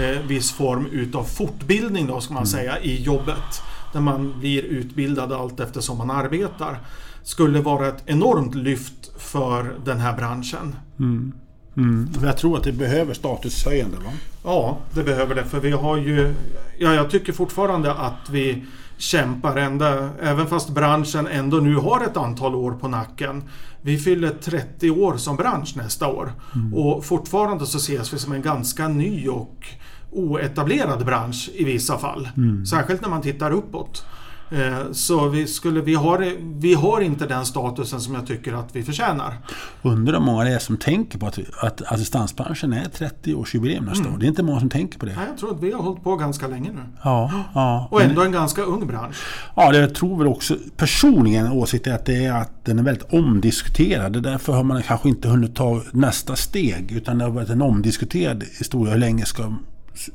eh, 0.00 0.26
viss 0.26 0.52
form 0.52 0.86
utav 0.86 1.24
fortbildning 1.24 2.06
då 2.06 2.20
ska 2.20 2.34
man 2.34 2.42
mm. 2.42 2.46
säga 2.46 2.78
i 2.78 3.02
jobbet. 3.02 3.62
Där 3.92 4.00
man 4.00 4.34
blir 4.40 4.62
utbildad 4.62 5.32
allt 5.32 5.60
eftersom 5.60 5.98
man 5.98 6.10
arbetar. 6.10 6.80
Skulle 7.22 7.60
vara 7.60 7.88
ett 7.88 8.02
enormt 8.06 8.54
lyft 8.54 9.10
för 9.18 9.74
den 9.84 9.98
här 9.98 10.16
branschen. 10.16 10.76
Mm. 10.98 11.32
Mm. 11.76 12.08
Jag 12.22 12.36
tror 12.36 12.56
att 12.56 12.64
det 12.64 12.72
behöver 12.72 13.14
statushöjande 13.14 13.96
va? 13.96 14.10
Ja, 14.44 14.78
det 14.94 15.02
behöver 15.02 15.34
det. 15.34 15.44
För 15.44 15.60
vi 15.60 15.70
har 15.70 15.96
ju... 15.96 16.34
Ja, 16.78 16.94
jag 16.94 17.10
tycker 17.10 17.32
fortfarande 17.32 17.92
att 17.92 18.30
vi 18.30 18.64
kämpar 18.98 19.56
ända, 19.56 20.10
även 20.22 20.46
fast 20.46 20.68
branschen 20.68 21.26
ändå 21.26 21.56
nu 21.56 21.74
har 21.74 22.04
ett 22.04 22.16
antal 22.16 22.54
år 22.54 22.72
på 22.72 22.88
nacken. 22.88 23.42
Vi 23.82 23.98
fyller 23.98 24.30
30 24.30 24.90
år 24.90 25.16
som 25.16 25.36
bransch 25.36 25.76
nästa 25.76 26.08
år. 26.08 26.32
Mm. 26.54 26.74
Och 26.74 27.04
fortfarande 27.04 27.66
så 27.66 27.78
ses 27.78 28.12
vi 28.12 28.18
som 28.18 28.32
en 28.32 28.42
ganska 28.42 28.88
ny 28.88 29.28
och 29.28 29.66
oetablerad 30.10 31.04
bransch 31.04 31.50
i 31.54 31.64
vissa 31.64 31.98
fall. 31.98 32.28
Mm. 32.36 32.66
Särskilt 32.66 33.00
när 33.00 33.08
man 33.08 33.22
tittar 33.22 33.50
uppåt. 33.50 34.04
Eh, 34.50 34.92
så 34.92 35.28
vi, 35.28 35.46
skulle, 35.46 35.80
vi, 35.80 35.94
har, 35.94 36.32
vi 36.60 36.74
har 36.74 37.00
inte 37.00 37.26
den 37.26 37.46
statusen 37.46 38.00
som 38.00 38.14
jag 38.14 38.26
tycker 38.26 38.52
att 38.52 38.76
vi 38.76 38.82
förtjänar. 38.82 39.34
Undrar 39.82 40.12
hur 40.12 40.20
många 40.20 40.44
det 40.44 40.50
är 40.50 40.58
som 40.58 40.76
tänker 40.76 41.18
på 41.18 41.26
att, 41.26 41.38
att 41.62 41.82
assistansbranschen 41.82 42.72
är 42.72 42.84
30-årsjubileum 42.84 43.84
nästa 43.84 44.04
mm. 44.04 44.14
år. 44.14 44.18
Det 44.18 44.26
är 44.26 44.28
inte 44.28 44.42
många 44.42 44.60
som 44.60 44.68
tänker 44.68 44.98
på 44.98 45.06
det. 45.06 45.12
Nej, 45.16 45.26
jag 45.28 45.38
tror 45.38 45.54
att 45.54 45.62
vi 45.62 45.72
har 45.72 45.82
hållit 45.82 46.04
på 46.04 46.16
ganska 46.16 46.46
länge 46.46 46.72
nu. 46.72 46.80
Ja, 47.02 47.32
ja. 47.54 47.88
Och 47.90 48.02
ändå 48.02 48.22
en 48.22 48.32
ganska 48.32 48.62
ung 48.62 48.86
bransch. 48.86 49.16
Ja, 49.56 49.72
det 49.72 49.78
jag 49.78 49.94
tror 49.94 50.18
väl 50.18 50.26
också 50.26 50.56
personligen 50.76 51.52
åsikt 51.52 51.86
är 51.86 51.94
att, 51.94 52.04
det 52.04 52.24
är 52.24 52.32
att 52.32 52.64
den 52.64 52.78
är 52.78 52.82
väldigt 52.82 53.12
omdiskuterad. 53.12 54.22
Därför 54.22 54.52
har 54.52 54.62
man 54.62 54.82
kanske 54.82 55.08
inte 55.08 55.28
hunnit 55.28 55.54
ta 55.54 55.82
nästa 55.92 56.36
steg. 56.36 56.92
Utan 56.92 57.18
det 57.18 57.24
har 57.24 57.30
varit 57.30 57.50
en 57.50 57.62
omdiskuterad 57.62 58.44
historia. 58.58 58.92
Hur 58.92 59.00
länge 59.00 59.24
ska 59.24 59.52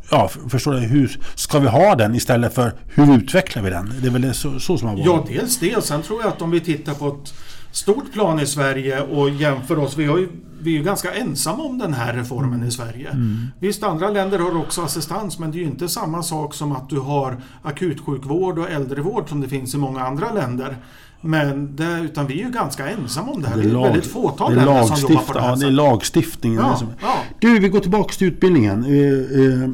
ja, 0.09 0.29
förstår 0.49 0.73
du, 0.73 0.79
hur 0.79 1.19
ska 1.35 1.59
vi 1.59 1.67
ha 1.67 1.95
den 1.95 2.15
istället 2.15 2.53
för 2.53 2.73
hur 2.87 3.17
utvecklar 3.17 3.63
vi 3.63 3.69
den? 3.69 3.93
Det 4.01 4.07
är 4.07 4.11
väl 4.11 4.33
så, 4.33 4.59
så 4.59 4.77
som 4.77 4.87
har 4.87 4.95
varit? 4.95 5.05
Ja, 5.05 5.25
dels 5.27 5.59
det. 5.59 5.83
Sen 5.83 6.01
tror 6.01 6.21
jag 6.21 6.27
att 6.31 6.41
om 6.41 6.51
vi 6.51 6.59
tittar 6.59 6.93
på 6.93 7.07
ett 7.07 7.33
stort 7.73 8.13
plan 8.13 8.39
i 8.39 8.45
Sverige 8.45 9.01
och 9.01 9.29
jämför 9.29 9.79
oss. 9.79 9.97
Vi, 9.97 10.05
har 10.05 10.17
ju, 10.17 10.29
vi 10.61 10.73
är 10.73 10.77
ju 10.77 10.83
ganska 10.83 11.13
ensamma 11.13 11.63
om 11.63 11.77
den 11.77 11.93
här 11.93 12.13
reformen 12.13 12.63
i 12.63 12.71
Sverige. 12.71 13.09
Mm. 13.09 13.47
Visst, 13.59 13.83
andra 13.83 14.09
länder 14.09 14.39
har 14.39 14.57
också 14.57 14.81
assistans 14.81 15.39
men 15.39 15.51
det 15.51 15.57
är 15.57 15.59
ju 15.59 15.65
inte 15.65 15.89
samma 15.89 16.23
sak 16.23 16.53
som 16.53 16.71
att 16.71 16.89
du 16.89 16.99
har 16.99 17.41
akutsjukvård 17.61 18.59
och 18.59 18.69
äldrevård 18.69 19.29
som 19.29 19.41
det 19.41 19.47
finns 19.47 19.73
i 19.75 19.77
många 19.77 20.01
andra 20.01 20.33
länder. 20.33 20.77
Men 21.21 21.75
det, 21.75 21.99
utan 21.99 22.27
vi 22.27 22.41
är 22.41 22.45
ju 22.45 22.51
ganska 22.51 22.89
ensamma 22.89 23.31
om 23.31 23.41
det 23.41 23.47
här. 23.47 23.57
Det 23.57 23.63
är, 23.63 23.69
det 23.69 23.79
är 23.79 23.83
väldigt 23.83 24.11
fåtal 24.11 24.55
länder 24.55 24.83
som 24.83 24.97
jobbar 25.01 25.23
på 25.23 25.33
det 25.33 25.41
här 25.41 25.49
Ja, 25.49 25.55
det 25.55 25.65
är 25.65 25.71
lagstiftningen. 25.71 26.59
Ja, 26.59 26.81
ja. 27.01 27.15
Du, 27.39 27.59
vi 27.59 27.69
går 27.69 27.79
tillbaka 27.79 28.13
till 28.13 28.27
utbildningen. 28.27 28.85
Eh, 28.85 29.63
eh, 29.63 29.69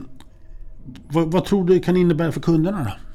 vad, 1.09 1.31
vad, 1.31 1.45
tror 1.45 1.65
du 1.65 1.73
det 1.73 1.79
kan 1.79 1.97
innebära 1.97 2.31
för 2.31 2.41
kunderna 2.41 2.83
då? 2.83 3.08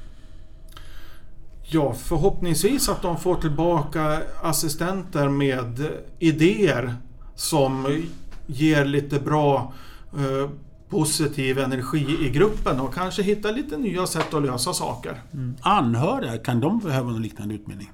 Ja, 1.67 1.93
förhoppningsvis 1.93 2.89
att 2.89 3.01
de 3.01 3.17
får 3.17 3.35
tillbaka 3.35 4.21
assistenter 4.43 5.29
med 5.29 5.87
idéer 6.19 6.95
som 7.35 8.03
ger 8.45 8.85
lite 8.85 9.19
bra 9.19 9.73
eh, 10.13 10.49
positiv 10.89 11.59
energi 11.59 12.17
i 12.21 12.29
gruppen 12.29 12.79
och 12.79 12.93
kanske 12.93 13.21
hitta 13.21 13.51
lite 13.51 13.77
nya 13.77 14.07
sätt 14.07 14.33
att 14.33 14.43
lösa 14.43 14.73
saker. 14.73 15.21
Mm. 15.33 15.55
Anhöriga, 15.61 16.37
kan 16.37 16.59
de 16.59 16.79
behöva 16.79 17.11
någon 17.11 17.21
liknande 17.21 17.55
utbildning? 17.55 17.91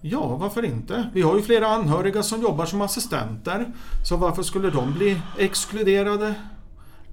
Ja, 0.00 0.36
varför 0.36 0.64
inte? 0.64 1.10
Vi 1.12 1.22
har 1.22 1.36
ju 1.36 1.42
flera 1.42 1.68
anhöriga 1.68 2.22
som 2.22 2.42
jobbar 2.42 2.66
som 2.66 2.80
assistenter. 2.80 3.66
Så 4.08 4.16
varför 4.16 4.42
skulle 4.42 4.70
de 4.70 4.92
bli 4.92 5.20
exkluderade? 5.38 6.34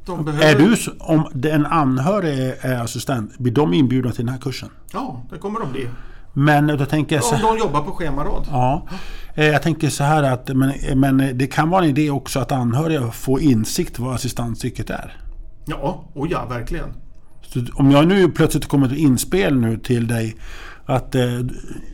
De 0.06 0.26
behöver... 0.26 0.46
Är 0.46 0.60
du, 0.60 0.76
om 1.00 1.28
en 1.44 1.66
anhörig 1.66 2.54
är 2.62 2.84
assistent, 2.84 3.38
blir 3.38 3.54
de 3.54 3.74
inbjudna 3.74 4.12
till 4.12 4.26
den 4.26 4.34
här 4.34 4.42
kursen? 4.42 4.70
Ja, 4.94 5.24
det 5.30 5.38
kommer 5.38 5.60
de 5.60 5.72
bli. 5.72 5.88
Men 6.34 6.68
då 6.68 6.86
tänker 6.86 7.16
jag 7.16 7.24
så... 7.24 7.36
Om 7.36 7.42
de 7.42 7.58
jobbar 7.58 7.82
på 7.82 7.92
schemarad. 7.92 8.48
Ja. 8.52 8.88
Eh, 9.36 9.46
jag 9.46 9.62
tänker 9.62 9.90
så 9.90 10.04
här 10.04 10.24
att 10.24 10.48
men, 10.48 10.74
men 10.96 11.38
det 11.38 11.48
kan 11.48 11.70
vara 11.70 11.84
en 11.84 11.90
idé 11.90 12.10
också 12.10 12.40
att 12.40 12.52
anhöriga 12.52 13.12
får 13.12 13.42
insikt 13.42 14.00
vad 14.00 14.16
assistansyrket 14.16 14.90
är. 14.90 15.18
Ja, 15.66 16.04
och 16.14 16.28
ja, 16.28 16.46
verkligen. 16.46 16.94
Så 17.42 17.60
om 17.74 17.92
jag 17.92 18.08
nu 18.08 18.30
plötsligt 18.30 18.66
kommer 18.66 18.88
ett 18.88 18.98
inspel 18.98 19.60
nu 19.60 19.78
till 19.78 20.08
dig 20.08 20.36
att 20.86 21.16
eh, 21.16 21.24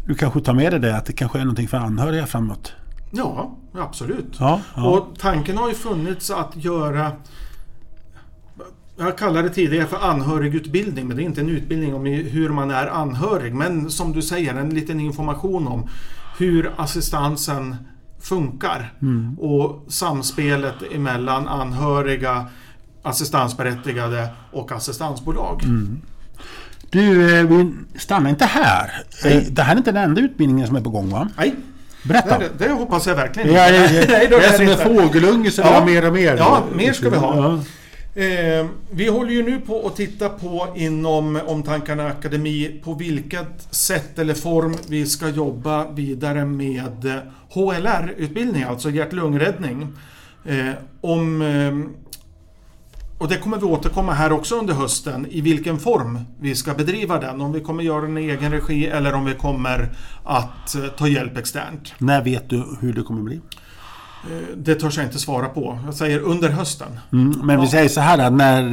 du 0.07 0.15
kanske 0.15 0.41
tar 0.41 0.53
med 0.53 0.71
dig 0.71 0.79
det, 0.79 0.97
att 0.97 1.05
det 1.05 1.13
kanske 1.13 1.39
är 1.39 1.43
någonting 1.43 1.67
för 1.67 1.77
anhöriga 1.77 2.25
framåt? 2.25 2.73
Ja, 3.11 3.57
absolut. 3.73 4.35
Ja, 4.39 4.59
ja. 4.75 4.89
Och 4.89 5.07
tanken 5.19 5.57
har 5.57 5.69
ju 5.69 5.75
funnits 5.75 6.31
att 6.31 6.51
göra 6.55 7.11
jag 8.99 9.17
kallade 9.17 9.47
det 9.47 9.53
tidigare 9.53 9.87
för 9.87 9.97
anhörigutbildning, 9.97 11.07
men 11.07 11.17
det 11.17 11.23
är 11.23 11.25
inte 11.25 11.41
en 11.41 11.49
utbildning 11.49 11.93
om 11.93 12.05
hur 12.05 12.49
man 12.49 12.71
är 12.71 12.87
anhörig. 12.87 13.53
Men 13.53 13.89
som 13.89 14.13
du 14.13 14.21
säger, 14.21 14.55
en 14.55 14.69
liten 14.69 14.99
information 14.99 15.67
om 15.67 15.89
hur 16.37 16.71
assistansen 16.77 17.75
funkar. 18.21 18.93
Mm. 19.01 19.39
Och 19.39 19.85
samspelet 19.87 20.75
emellan 20.95 21.47
anhöriga, 21.47 22.45
assistansberättigade 23.03 24.27
och 24.51 24.71
assistansbolag. 24.71 25.63
Mm. 25.63 26.01
Du, 26.89 27.37
eh, 27.39 27.45
vi 27.45 27.73
stannar 27.95 28.29
inte 28.29 28.45
här. 28.45 28.91
Nej. 29.23 29.37
Eh, 29.37 29.43
det 29.51 29.63
här 29.63 29.73
är 29.73 29.77
inte 29.77 29.91
den 29.91 30.03
enda 30.03 30.21
utbildningen 30.21 30.67
som 30.67 30.75
är 30.75 30.81
på 30.81 30.89
gång 30.89 31.09
va? 31.09 31.29
Nej. 31.37 31.55
Berätta. 32.03 32.39
Det, 32.39 32.49
det 32.57 32.71
hoppas 32.71 33.07
jag 33.07 33.15
verkligen 33.15 33.53
det, 33.53 33.53
det, 33.71 34.05
det, 34.07 34.27
det 34.27 34.45
är 34.45 34.57
som 34.57 34.67
en 34.67 34.97
fågelunge 34.97 35.51
som 35.51 35.63
ja. 35.67 35.69
vill 35.69 35.79
ha 35.79 35.85
mer 35.85 36.07
och 36.07 36.13
mer. 36.13 36.37
Ja, 36.37 36.63
mer 36.73 36.93
ska 36.93 37.09
vi 37.09 37.17
ha. 37.17 37.35
Ja. 37.35 37.63
Eh, 38.13 38.67
vi 38.91 39.07
håller 39.07 39.31
ju 39.31 39.43
nu 39.43 39.59
på 39.59 39.87
att 39.87 39.95
titta 39.95 40.29
på 40.29 40.67
inom 40.75 41.39
Omtankarna 41.47 42.07
Akademi 42.07 42.81
på 42.83 42.93
vilket 42.93 43.73
sätt 43.75 44.19
eller 44.19 44.33
form 44.33 44.75
vi 44.87 45.05
ska 45.05 45.29
jobba 45.29 45.91
vidare 45.91 46.45
med 46.45 47.21
HLR-utbildning, 47.49 48.63
alltså 48.63 48.89
hjärt-lungräddning. 48.89 49.87
Eh, 50.45 50.71
om, 51.01 51.41
eh, 51.41 52.01
och 53.17 53.27
det 53.27 53.37
kommer 53.37 53.57
vi 53.57 53.65
återkomma 53.65 54.13
här 54.13 54.31
också 54.31 54.55
under 54.55 54.73
hösten, 54.73 55.27
i 55.29 55.41
vilken 55.41 55.79
form 55.79 56.19
vi 56.39 56.55
ska 56.55 56.73
bedriva 56.73 57.19
den. 57.19 57.41
Om 57.41 57.51
vi 57.51 57.59
kommer 57.59 57.83
göra 57.83 58.01
den 58.01 58.17
i 58.17 58.29
egen 58.29 58.51
regi 58.51 58.87
eller 58.87 59.13
om 59.13 59.25
vi 59.25 59.33
kommer 59.33 59.89
att 60.23 60.75
eh, 60.75 60.87
ta 60.97 61.07
hjälp 61.07 61.37
externt. 61.37 61.93
När 61.97 62.23
vet 62.23 62.49
du 62.49 62.77
hur 62.81 62.93
det 62.93 63.01
kommer 63.01 63.21
bli? 63.21 63.41
Eh, 64.23 64.57
Det 64.57 64.75
törs 64.75 64.97
jag 64.97 65.05
inte 65.05 65.19
svara 65.19 65.47
på. 65.47 65.79
Jag 65.85 65.93
säger 65.93 66.19
under 66.19 66.49
hösten. 66.49 66.87
Mm, 67.13 67.29
men 67.43 67.59
vi 67.59 67.65
Ja. 67.65 67.71
säger 67.71 67.89
så 67.89 68.01
här 68.01 68.17
att 68.17 68.33
när 68.33 68.63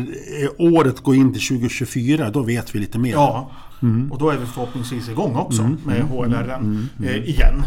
eh, 0.43 0.51
året 0.59 1.01
går 1.01 1.15
in 1.15 1.33
till 1.33 1.43
2024, 1.43 2.31
då 2.31 2.43
vet 2.43 2.75
vi 2.75 2.79
lite 2.79 2.99
mer. 2.99 3.11
Ja, 3.13 3.51
och 4.11 4.19
då 4.19 4.31
är 4.31 4.37
vi 4.37 4.47
förhoppningsvis 4.47 5.09
igång 5.09 5.37
också 5.37 5.71
med 5.85 6.03
HLR 6.03 6.61
eh, 7.05 7.17
igen. 7.29 7.63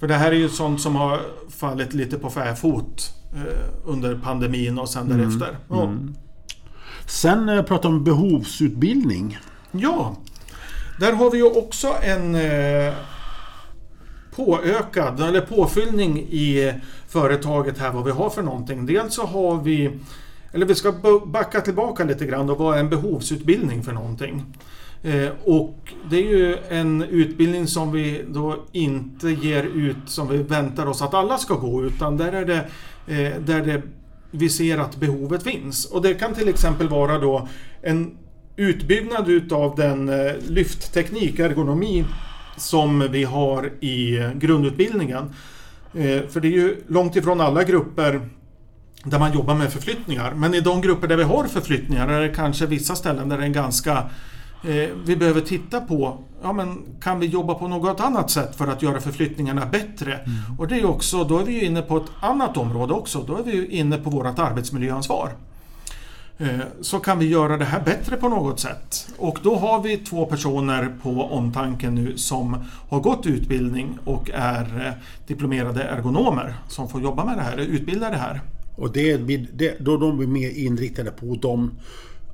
För 0.00 0.08
det 0.08 0.14
här 0.14 0.32
är 0.32 0.36
ju 0.36 0.48
sånt 0.48 0.80
som 0.80 0.96
har 0.96 1.20
fallit 1.58 1.94
lite 1.94 2.18
på 2.18 2.30
fäfot 2.30 3.10
eh, 3.36 3.42
under 3.84 4.14
pandemin 4.18 4.78
och 4.78 4.88
sen 4.88 5.08
därefter. 5.08 5.56
Ja. 5.68 5.92
Sen 7.06 7.48
eh, 7.48 7.62
pratar 7.62 7.88
vi 7.88 7.94
om 7.94 8.04
behovsutbildning. 8.04 9.38
ja, 9.72 10.16
där 11.00 11.12
har 11.12 11.30
vi 11.30 11.36
ju 11.38 11.44
också 11.44 11.94
en 12.02 12.34
eh, 12.34 12.92
påökad, 14.36 15.20
eller 15.20 15.40
påfyllning 15.40 16.18
i 16.18 16.72
företaget 17.08 17.78
här 17.78 17.92
vad 17.92 18.04
vi 18.04 18.10
har 18.10 18.30
för 18.30 18.42
någonting. 18.42 18.86
Dels 18.86 19.14
så 19.14 19.26
har 19.26 19.62
vi, 19.62 19.90
eller 20.52 20.66
vi 20.66 20.74
ska 20.74 20.92
backa 21.26 21.60
tillbaka 21.60 22.04
lite 22.04 22.26
grann 22.26 22.50
och 22.50 22.58
vad 22.58 22.76
är 22.76 22.80
en 22.80 22.90
behovsutbildning 22.90 23.82
för 23.82 23.92
någonting? 23.92 24.44
Eh, 25.02 25.28
och 25.44 25.78
det 26.10 26.16
är 26.16 26.28
ju 26.28 26.58
en 26.68 27.02
utbildning 27.02 27.66
som 27.66 27.92
vi 27.92 28.24
då 28.28 28.56
inte 28.72 29.28
ger 29.28 29.62
ut 29.62 29.96
som 30.06 30.28
vi 30.28 30.36
väntar 30.36 30.86
oss 30.86 31.02
att 31.02 31.14
alla 31.14 31.38
ska 31.38 31.54
gå 31.54 31.84
utan 31.84 32.16
där 32.16 32.32
är 32.32 32.44
det, 32.44 32.66
eh, 33.06 33.40
där 33.40 33.60
det 33.60 33.82
vi 34.30 34.48
ser 34.48 34.78
att 34.78 34.96
behovet 34.96 35.42
finns. 35.42 35.84
Och 35.84 36.02
det 36.02 36.14
kan 36.14 36.34
till 36.34 36.48
exempel 36.48 36.88
vara 36.88 37.18
då 37.18 37.48
en 37.82 38.16
utbyggnad 38.56 39.28
utav 39.28 39.76
den 39.76 40.08
eh, 40.08 40.32
lyftteknik, 40.48 41.38
ergonomi 41.38 42.04
som 42.56 43.08
vi 43.10 43.24
har 43.24 43.70
i 43.80 44.30
grundutbildningen. 44.34 45.34
Eh, 45.94 46.22
För 46.28 46.40
det 46.40 46.48
är 46.48 46.52
ju 46.52 46.76
långt 46.88 47.16
ifrån 47.16 47.40
alla 47.40 47.64
grupper 47.64 48.20
där 49.04 49.18
man 49.18 49.32
jobbar 49.32 49.54
med 49.54 49.72
förflyttningar. 49.72 50.32
Men 50.34 50.54
i 50.54 50.60
de 50.60 50.80
grupper 50.80 51.08
där 51.08 51.16
vi 51.16 51.22
har 51.22 51.44
förflyttningar 51.44 52.08
är 52.08 52.20
det 52.20 52.34
kanske 52.34 52.66
vissa 52.66 52.94
ställen 52.94 53.28
där 53.28 53.36
det 53.36 53.42
är 53.42 53.46
en 53.46 53.52
ganska 53.52 53.92
eh, 54.64 54.88
vi 55.06 55.16
behöver 55.16 55.40
titta 55.40 55.80
på, 55.80 56.18
ja 56.42 56.52
men 56.52 56.78
kan 57.02 57.20
vi 57.20 57.26
jobba 57.26 57.54
på 57.54 57.68
något 57.68 58.00
annat 58.00 58.30
sätt 58.30 58.56
för 58.56 58.66
att 58.66 58.82
göra 58.82 59.00
förflyttningarna 59.00 59.66
bättre? 59.66 60.20
Och 60.58 60.68
det 60.68 60.80
är 60.80 60.84
också, 60.84 61.24
då 61.24 61.38
är 61.38 61.44
vi 61.44 61.52
ju 61.52 61.64
inne 61.64 61.82
på 61.82 61.96
ett 61.96 62.10
annat 62.20 62.56
område 62.56 62.92
också. 62.92 63.24
Då 63.26 63.36
är 63.36 63.42
vi 63.42 63.52
ju 63.52 63.66
inne 63.66 63.96
på 63.98 64.10
vårt 64.10 64.38
arbetsmiljöansvar. 64.38 65.32
Eh, 66.38 66.46
Så 66.80 66.98
kan 66.98 67.18
vi 67.18 67.26
göra 67.28 67.56
det 67.56 67.64
här 67.64 67.80
bättre 67.80 68.16
på 68.16 68.28
något 68.28 68.60
sätt. 68.60 69.08
Och 69.16 69.38
då 69.42 69.56
har 69.56 69.80
vi 69.82 69.96
två 69.96 70.26
personer 70.26 70.92
på 71.02 71.10
omtanken 71.22 71.94
nu 71.94 72.16
som 72.16 72.56
har 72.88 73.00
gått 73.00 73.26
utbildning 73.26 73.98
och 74.04 74.30
är 74.34 74.86
eh, 74.86 74.92
diplomerade 75.26 75.82
ergonomer 75.82 76.54
som 76.68 76.88
får 76.88 77.02
jobba 77.02 77.24
med 77.24 77.36
det 77.36 77.42
här, 77.42 77.56
utbilda 77.56 78.10
det 78.10 78.16
här. 78.16 78.40
Och 78.76 78.92
det, 78.92 79.16
det, 79.52 79.76
då 79.80 79.96
de 79.96 80.16
blir 80.18 80.28
mer 80.28 80.50
inriktade 80.50 81.10
på 81.10 81.38
de 81.42 81.70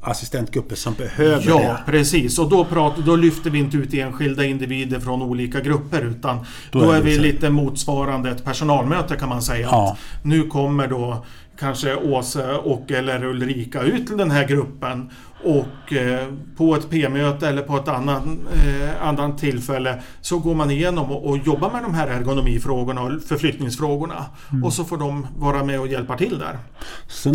assistentgrupper 0.02 0.76
som 0.76 0.94
behöver 0.94 1.44
Ja, 1.48 1.58
det. 1.58 1.78
precis. 1.86 2.38
Och 2.38 2.50
då, 2.50 2.64
pratar, 2.64 3.02
då 3.02 3.16
lyfter 3.16 3.50
vi 3.50 3.58
inte 3.58 3.76
ut 3.76 3.94
enskilda 3.94 4.44
individer 4.44 5.00
från 5.00 5.22
olika 5.22 5.60
grupper 5.60 6.02
utan 6.02 6.36
då, 6.70 6.80
Då 6.80 6.90
är 6.90 6.96
är 6.96 7.02
vi 7.02 7.18
lite 7.18 7.50
motsvarande 7.50 8.30
ett 8.30 8.44
personalmöte 8.44 9.16
kan 9.16 9.28
man 9.28 9.42
säga. 9.42 9.68
Ja. 9.70 9.92
Att 9.92 10.24
nu 10.24 10.42
kommer 10.42 10.86
då 10.88 11.24
kanske 11.60 11.96
Åse 11.96 12.52
och 12.52 12.90
eller 12.90 13.24
Ulrika 13.24 13.82
ut 13.82 14.06
till 14.06 14.16
den 14.16 14.30
här 14.30 14.48
gruppen 14.48 15.10
och 15.44 15.92
eh, 15.92 16.26
på 16.56 16.74
ett 16.74 16.90
P-möte 16.90 17.48
eller 17.48 17.62
på 17.62 17.76
ett 17.76 17.88
annat, 17.88 18.22
eh, 18.66 19.06
annat 19.06 19.38
tillfälle 19.38 20.02
så 20.20 20.38
går 20.38 20.54
man 20.54 20.70
igenom 20.70 21.10
och, 21.10 21.26
och 21.26 21.38
jobbar 21.38 21.70
med 21.70 21.82
de 21.82 21.94
här 21.94 22.08
ergonomifrågorna 22.08 23.02
och 23.02 23.10
förflyttningsfrågorna. 23.28 24.24
Mm. 24.50 24.64
Och 24.64 24.72
så 24.72 24.84
får 24.84 24.96
de 24.96 25.26
vara 25.38 25.64
med 25.64 25.80
och 25.80 25.86
hjälpa 25.86 26.16
till 26.16 26.38
där. 26.38 26.58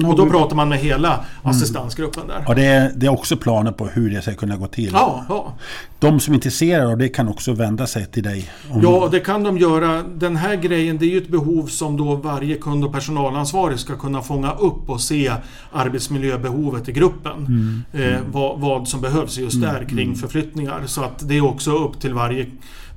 Och 0.09 0.15
då 0.15 0.25
vi, 0.25 0.31
pratar 0.31 0.55
man 0.55 0.69
med 0.69 0.79
hela 0.79 1.25
assistansgruppen 1.43 2.27
där. 2.27 2.43
ja, 2.47 2.53
det, 2.53 2.65
är, 2.65 2.91
det 2.95 3.05
är 3.05 3.11
också 3.11 3.37
planer 3.37 3.71
på 3.71 3.85
hur 3.85 4.09
det 4.09 4.21
ska 4.21 4.33
kunna 4.33 4.57
gå 4.57 4.67
till. 4.67 4.91
Ja, 4.93 5.25
ja. 5.29 5.53
De 5.99 6.19
som 6.19 6.33
är 6.33 6.35
intresserade 6.35 6.91
av 6.91 6.97
det 6.97 7.09
kan 7.09 7.27
också 7.27 7.53
vända 7.53 7.87
sig 7.87 8.05
till 8.05 8.23
dig. 8.23 8.51
Om, 8.69 8.81
Ja, 8.81 9.09
det 9.11 9.19
kan 9.19 9.43
de 9.43 9.57
göra. 9.57 10.03
Den 10.03 10.35
här 10.35 10.55
grejen, 10.55 10.97
det 10.97 11.05
är 11.05 11.09
ju 11.09 11.17
ett 11.17 11.29
behov 11.29 11.67
som 11.67 11.97
då 11.97 12.15
varje 12.15 12.55
kund 12.55 12.83
och 12.83 12.93
personalansvarig 12.93 13.79
ska 13.79 13.95
kunna 13.95 14.14
fånga 14.21 14.51
upp 14.51 14.89
och 14.89 15.01
se 15.01 15.33
arbetsmiljöbehovet 15.71 16.89
i 16.89 16.91
gruppen. 16.91 17.47
Eh, 17.93 18.19
vad, 18.31 18.59
vad 18.59 18.87
som 18.87 19.01
behövs 19.01 19.37
just 19.37 19.61
där 19.61 19.85
kring 19.89 20.15
förflyttningar. 20.15 20.81
Så 20.85 21.03
att 21.03 21.27
det 21.27 21.37
är 21.37 21.43
också 21.45 21.71
upp 21.71 21.99
till 21.99 22.13
varje 22.13 22.45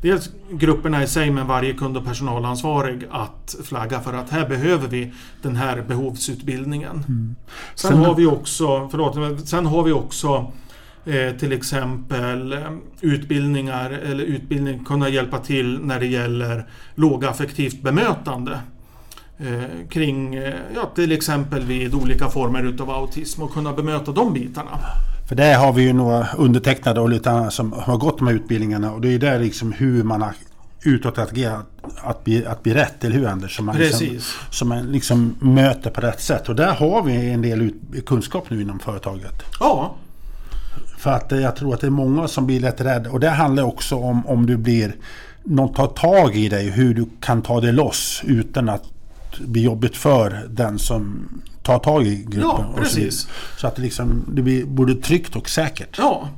Dels 0.02 0.30
grupperna 0.50 1.02
i 1.02 1.06
sig 1.06 1.30
men 1.30 1.46
varje 1.46 1.74
kund 1.74 1.96
och 1.96 2.04
personalansvarig 2.04 3.06
att 3.10 3.56
flagga 3.64 4.00
för 4.00 4.12
att 4.12 4.30
här 4.30 4.48
behöver 4.48 4.88
vi 4.88 5.12
den 5.42 5.56
här 5.56 5.84
behovsutbildningen. 5.88 7.04
Sen, 7.74 7.90
Sen- 7.90 7.98
har 7.98 8.14
vi 8.14 8.26
också, 8.26 8.88
förlåt, 8.90 9.48
sen 9.48 9.66
har 9.66 9.82
vi 9.82 9.92
också 9.92 10.52
eh, 11.04 11.36
till 11.36 11.52
exempel 11.52 12.52
eh, 12.52 12.58
utbildningar 13.00 13.90
eller 13.90 14.24
utbildning 14.24 14.84
kunna 14.84 15.08
hjälpa 15.08 15.38
till 15.38 15.80
när 15.80 16.00
det 16.00 16.06
gäller 16.06 16.66
lågaffektivt 16.94 17.82
bemötande. 17.82 18.58
Eh, 19.40 19.88
kring, 19.90 20.34
eh, 20.34 20.54
ja, 20.74 20.90
till 20.94 21.12
exempel 21.12 21.64
vid 21.64 21.94
olika 21.94 22.28
former 22.28 22.62
utav 22.62 22.90
autism 22.90 23.42
och 23.42 23.52
kunna 23.52 23.72
bemöta 23.72 24.12
de 24.12 24.32
bitarna. 24.32 24.70
För 25.28 25.34
där 25.36 25.58
har 25.58 25.72
vi 25.72 25.82
ju 25.82 25.92
några 25.92 26.26
undertecknade 26.36 27.00
och 27.00 27.08
lite 27.08 27.30
andra 27.30 27.50
som 27.50 27.72
har 27.72 27.96
gått 27.96 28.18
de 28.18 28.26
här 28.26 28.34
utbildningarna. 28.34 28.92
Och 28.92 29.00
det 29.00 29.14
är 29.14 29.18
där 29.18 29.38
liksom 29.38 29.72
hur 29.72 30.02
man 30.02 30.22
har 30.22 30.32
utåt 30.82 31.18
agerat 31.18 31.66
att 31.96 32.24
bli, 32.24 32.46
att 32.46 32.62
bli 32.62 32.74
rätt, 32.74 33.04
eller 33.04 33.16
hur 33.16 33.26
Anders? 33.26 33.56
Som 33.56 33.66
man, 33.66 33.76
liksom, 33.76 34.06
Precis. 34.06 34.34
som 34.50 34.68
man 34.68 34.92
liksom 34.92 35.34
möter 35.40 35.90
på 35.90 36.00
rätt 36.00 36.20
sätt. 36.20 36.48
Och 36.48 36.56
där 36.56 36.72
har 36.72 37.02
vi 37.02 37.30
en 37.30 37.42
del 37.42 37.62
ut, 37.62 38.06
kunskap 38.06 38.50
nu 38.50 38.62
inom 38.62 38.78
företaget. 38.78 39.42
Ja, 39.60 39.94
För 40.98 41.10
att 41.10 41.32
eh, 41.32 41.40
jag 41.40 41.56
tror 41.56 41.74
att 41.74 41.80
det 41.80 41.86
är 41.86 41.90
många 41.90 42.28
som 42.28 42.46
blir 42.46 42.60
lätt 42.60 42.80
rädda. 42.80 43.10
Och 43.10 43.20
det 43.20 43.30
handlar 43.30 43.62
också 43.62 43.96
om 43.96 44.26
om 44.26 44.46
du 44.46 44.56
blir... 44.56 44.96
Någon 45.44 45.74
tar 45.74 45.86
tag 45.86 46.36
i 46.36 46.48
dig, 46.48 46.70
hur 46.70 46.94
du 46.94 47.06
kan 47.20 47.42
ta 47.42 47.60
det 47.60 47.72
loss 47.72 48.22
utan 48.24 48.68
att 48.68 48.84
bli 49.40 49.62
jobbigt 49.62 49.96
för 49.96 50.46
den 50.50 50.78
som 50.78 51.28
tar 51.62 51.78
tag 51.78 52.06
i 52.06 52.16
gruppen. 52.28 52.40
Ja, 52.40 52.72
så 52.74 52.82
precis. 52.82 52.96
vidare. 52.98 53.58
Så 53.58 53.66
att 53.66 53.76
det, 53.76 53.82
liksom, 53.82 54.24
det 54.28 54.42
blir 54.42 54.64
både 54.64 54.94
tryggt 54.94 55.36
och 55.36 55.48
säkert. 55.48 55.98
ja. 55.98 56.28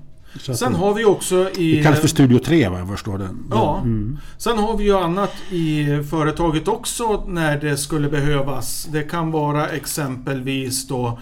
Så 0.40 0.55
Sen 0.55 0.72
det, 0.72 0.79
har 0.79 0.94
vi 0.94 1.05
också 1.05 1.50
i... 1.50 1.76
det 1.76 1.83
kallas 1.83 2.00
för 2.00 2.09
Studio 2.09 2.38
3 2.38 2.68
vad 2.68 2.81
jag 2.81 2.88
förstår 2.88 3.18
det. 3.18 3.29
Ja. 3.50 3.79
Mm. 3.79 4.18
Sen 4.38 4.59
har 4.59 4.76
vi 4.76 4.85
ju 4.85 4.96
annat 4.96 5.33
i 5.50 5.87
företaget 6.11 6.68
också 6.68 7.24
när 7.26 7.61
det 7.61 7.76
skulle 7.76 8.09
behövas. 8.09 8.88
Det 8.92 9.03
kan 9.03 9.31
vara 9.31 9.68
exempelvis 9.68 10.88
då 10.88 11.18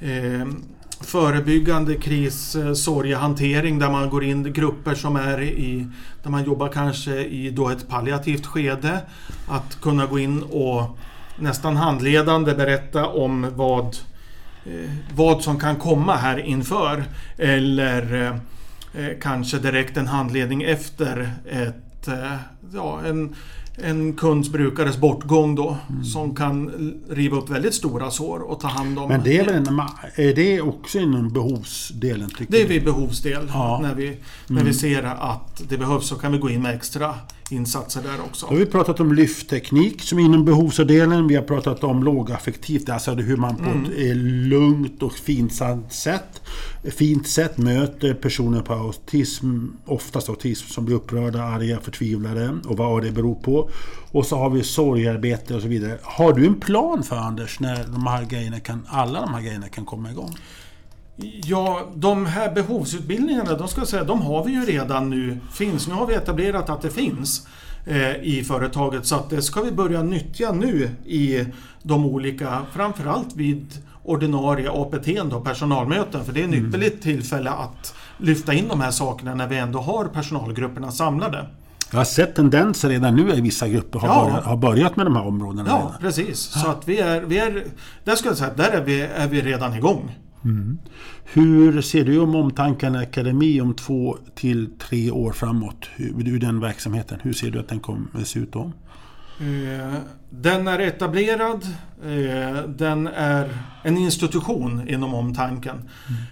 eh, 0.00 0.46
förebyggande 1.00 1.94
kris, 1.94 2.56
eh, 2.56 2.72
sorgehantering 2.72 3.78
där 3.78 3.90
man 3.90 4.10
går 4.10 4.24
in 4.24 4.46
i 4.46 4.50
grupper 4.50 4.94
som 4.94 5.16
är 5.16 5.42
i, 5.42 5.86
där 6.22 6.30
man 6.30 6.44
jobbar 6.44 6.68
kanske 6.68 7.24
i 7.24 7.50
då 7.50 7.68
ett 7.68 7.88
palliativt 7.88 8.46
skede. 8.46 9.00
Att 9.48 9.80
kunna 9.80 10.06
gå 10.06 10.18
in 10.18 10.42
och 10.42 10.98
nästan 11.38 11.76
handledande 11.76 12.54
berätta 12.54 13.06
om 13.06 13.46
vad 13.54 13.84
eh, 14.64 14.90
vad 15.14 15.42
som 15.42 15.58
kan 15.58 15.76
komma 15.76 16.16
här 16.16 16.38
inför. 16.38 17.04
Eller 17.38 18.32
eh, 18.94 19.08
kanske 19.20 19.58
direkt 19.58 19.96
en 19.96 20.06
handledning 20.06 20.62
efter 20.62 21.32
ett, 21.50 22.08
ja, 22.74 23.00
en, 23.06 23.34
en 23.76 24.12
kunds 24.12 24.48
brukares 24.48 24.96
bortgång 24.96 25.54
då. 25.54 25.76
Som 26.12 26.34
kan 26.34 26.70
riva 27.10 27.36
upp 27.36 27.50
väldigt 27.50 27.74
stora 27.74 28.10
sår 28.10 28.40
och 28.40 28.60
ta 28.60 28.68
hand 28.68 28.98
om. 28.98 29.08
Men 29.08 29.22
det 29.22 29.38
är 29.38 29.44
väl 29.44 29.54
en, 29.54 29.80
är 30.14 30.34
det 30.34 30.60
också 30.60 30.98
inom 30.98 31.32
behovsdelen? 31.32 32.30
Tycker 32.30 32.52
Det 32.52 32.62
är 32.62 32.68
vid 32.68 32.84
behovsdel. 32.84 33.50
Ja. 33.52 33.78
När, 33.82 33.94
vi, 33.94 34.16
när 34.46 34.64
vi 34.64 34.74
ser 34.74 35.02
att 35.02 35.62
det 35.68 35.78
behövs 35.78 36.08
så 36.08 36.14
kan 36.14 36.32
vi 36.32 36.38
gå 36.38 36.50
in 36.50 36.62
med 36.62 36.74
extra 36.74 37.14
insatser 37.50 38.02
där 38.02 38.20
också. 38.24 38.46
Då 38.46 38.52
har 38.52 38.58
vi 38.58 38.66
pratat 38.66 39.00
om 39.00 39.14
lyftteknik 39.14 40.02
som 40.02 40.18
inom 40.18 40.44
behovsdelen. 40.44 41.26
Vi 41.26 41.34
har 41.34 41.42
pratat 41.42 41.84
om 41.84 42.04
lågaffektivt, 42.04 42.88
alltså 42.88 43.14
hur 43.14 43.36
man 43.36 43.56
på 43.56 43.70
ett 43.70 43.98
eh, 43.98 44.16
lugnt 44.16 45.02
och 45.02 45.12
fint 45.12 45.52
sätt, 45.90 46.42
fint 46.84 47.28
sätt 47.28 47.58
möter 47.58 48.14
personer 48.14 48.62
på 48.62 48.72
autism, 48.72 49.66
oftast 49.84 50.28
autism, 50.28 50.68
som 50.68 50.84
blir 50.84 50.96
upprörda, 50.96 51.42
arga, 51.42 51.80
förtvivlade 51.80 52.58
och 52.66 52.76
vad 52.76 53.02
det 53.02 53.10
beror 53.10 53.34
på. 53.34 53.56
och, 53.56 53.70
och 54.16 54.26
så 54.26 54.36
har 54.36 54.50
vi 54.50 54.62
sorgarbete 54.62 55.54
och 55.54 55.62
så 55.62 55.68
vidare. 55.68 55.98
Har 56.02 56.32
du 56.32 56.46
en 56.46 56.60
plan 56.60 57.02
för 57.02 57.16
Anders 57.16 57.60
när 57.60 57.84
de 57.84 58.06
här 58.06 58.24
grejerna 58.24 58.60
kan, 58.60 58.86
alla 58.88 59.20
de 59.20 59.34
här 59.34 59.40
grejerna 59.40 59.68
kan 59.68 59.84
komma 59.84 60.10
igång? 60.10 60.36
Ja, 61.44 61.88
de 61.94 62.26
här 62.26 62.54
behovsutbildningarna, 62.54 63.54
de 63.54 63.68
ska 63.68 63.86
säga, 63.86 64.04
de 64.04 64.22
har 64.22 64.44
vi 64.44 64.52
ju 64.52 64.64
redan 64.64 65.10
nu. 65.10 65.38
Finns. 65.52 65.88
Nu 65.88 65.94
har 65.94 66.06
vi 66.06 66.14
etablerat 66.14 66.70
att 66.70 66.82
det 66.82 66.90
finns 66.90 67.46
eh, 67.86 68.16
i 68.22 68.44
företaget 68.48 69.06
så 69.06 69.14
att 69.14 69.30
det 69.30 69.42
ska 69.42 69.62
vi 69.62 69.72
börja 69.72 70.02
nyttja 70.02 70.52
nu 70.52 70.90
i 71.04 71.44
de 71.82 72.06
olika, 72.06 72.62
framförallt 72.72 73.36
vid 73.36 73.66
ordinarie 74.02 74.70
APT, 74.70 75.30
då, 75.30 75.40
personalmöten. 75.40 76.24
För 76.24 76.32
det 76.32 76.40
är 76.40 76.44
ett 76.44 76.54
mm. 76.54 76.66
ypperligt 76.66 77.02
tillfälle 77.02 77.50
att 77.50 77.94
lyfta 78.18 78.54
in 78.54 78.68
de 78.68 78.80
här 78.80 78.90
sakerna 78.90 79.34
när 79.34 79.46
vi 79.46 79.58
ändå 79.58 79.78
har 79.78 80.04
personalgrupperna 80.04 80.90
samlade. 80.90 81.46
Jag 81.90 81.98
har 81.98 82.04
sett 82.04 82.34
tendenser 82.34 82.88
redan 82.88 83.16
nu 83.16 83.32
i 83.32 83.40
vissa 83.40 83.68
grupper 83.68 83.98
har, 83.98 84.08
ja. 84.08 84.24
börjat, 84.24 84.44
har 84.44 84.56
börjat 84.56 84.96
med 84.96 85.06
de 85.06 85.16
här 85.16 85.26
områdena. 85.26 85.68
Ja, 85.68 85.76
redan. 85.76 85.92
precis. 86.00 86.38
Så 86.38 86.68
att 86.68 86.88
vi 86.88 86.98
är, 86.98 87.20
vi 87.20 87.38
är, 87.38 87.64
där 88.04 88.16
skulle 88.16 88.30
jag 88.30 88.38
säga, 88.38 88.54
där 88.56 88.70
är 88.70 88.84
vi, 88.84 89.00
är 89.00 89.28
vi 89.28 89.40
redan 89.40 89.74
igång. 89.74 90.14
Mm. 90.46 90.78
Hur 91.24 91.80
ser 91.80 92.04
du 92.04 92.18
om 92.18 92.34
Omtanken 92.34 92.96
Akademi 92.96 93.60
om 93.60 93.74
två 93.74 94.18
till 94.34 94.70
tre 94.78 95.10
år 95.10 95.32
framåt? 95.32 95.88
Hur, 95.96 96.38
den 96.38 96.60
verksamheten, 96.60 97.18
hur 97.22 97.32
ser 97.32 97.50
du 97.50 97.58
att 97.58 97.68
den 97.68 97.80
kommer 97.80 98.24
se 98.24 98.38
ut 98.38 98.52
då? 98.52 98.72
Eh, 99.40 99.94
den 100.30 100.68
är 100.68 100.78
etablerad. 100.78 101.66
Eh, 102.04 102.62
den 102.68 103.06
är 103.06 103.48
en 103.82 103.96
institution 103.96 104.88
inom 104.88 105.14
omtanken. 105.14 105.88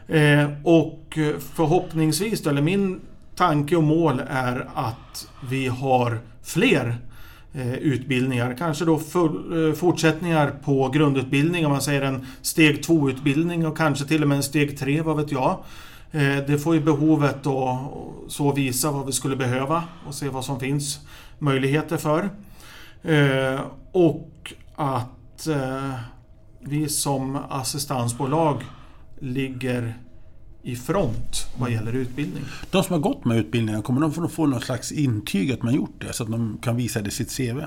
Mm. 0.09 0.40
Eh, 0.40 0.50
och 0.64 1.18
förhoppningsvis, 1.55 2.46
eller 2.46 2.62
min 2.62 3.00
tanke 3.37 3.77
och 3.77 3.83
mål 3.83 4.22
är 4.29 4.68
att 4.74 5.29
vi 5.50 5.66
har 5.66 6.18
fler 6.42 6.98
Eh, 7.56 7.74
utbildningar. 7.74 8.54
Kanske 8.58 8.84
då 8.84 8.98
för, 8.98 9.68
eh, 9.68 9.74
fortsättningar 9.74 10.50
på 10.64 10.88
grundutbildning, 10.88 11.66
om 11.66 11.72
man 11.72 11.82
säger 11.82 12.02
en 12.02 12.26
steg 12.42 12.82
2-utbildning 12.82 13.66
och 13.66 13.76
kanske 13.76 14.04
till 14.04 14.22
och 14.22 14.28
med 14.28 14.36
en 14.36 14.42
steg 14.42 14.78
3, 14.78 15.02
vad 15.02 15.16
vet 15.16 15.32
jag. 15.32 15.58
Eh, 16.10 16.36
det 16.46 16.58
får 16.62 16.74
ju 16.74 16.80
behovet 16.80 17.36
då 17.42 17.92
så 18.28 18.52
visa 18.52 18.90
vad 18.90 19.06
vi 19.06 19.12
skulle 19.12 19.36
behöva 19.36 19.84
och 20.06 20.14
se 20.14 20.28
vad 20.28 20.44
som 20.44 20.60
finns 20.60 21.00
möjligheter 21.38 21.96
för. 21.96 22.30
Och 23.92 24.52
att 24.76 25.48
vi 26.60 26.88
som 26.88 27.38
assistansbolag 27.50 28.62
ligger 29.18 29.94
i 30.64 30.77
front 30.77 31.46
vad 31.59 31.70
gäller 31.70 31.92
utbildning. 31.92 32.44
De 32.70 32.83
som 32.83 32.92
har 32.92 33.00
gått 33.00 33.24
med 33.24 33.37
utbildningen, 33.38 33.83
kommer 33.83 34.00
de 34.00 34.29
få 34.31 34.46
något 34.46 34.64
slags 34.64 34.92
intyg 34.92 35.53
att 35.53 35.62
man 35.62 35.74
gjort 35.74 36.00
det 36.00 36.12
så 36.12 36.22
att 36.22 36.31
de 36.31 36.59
kan 36.62 36.77
visa 36.77 37.00
det 37.00 37.09
i 37.09 37.11
sitt 37.11 37.37
CV? 37.37 37.61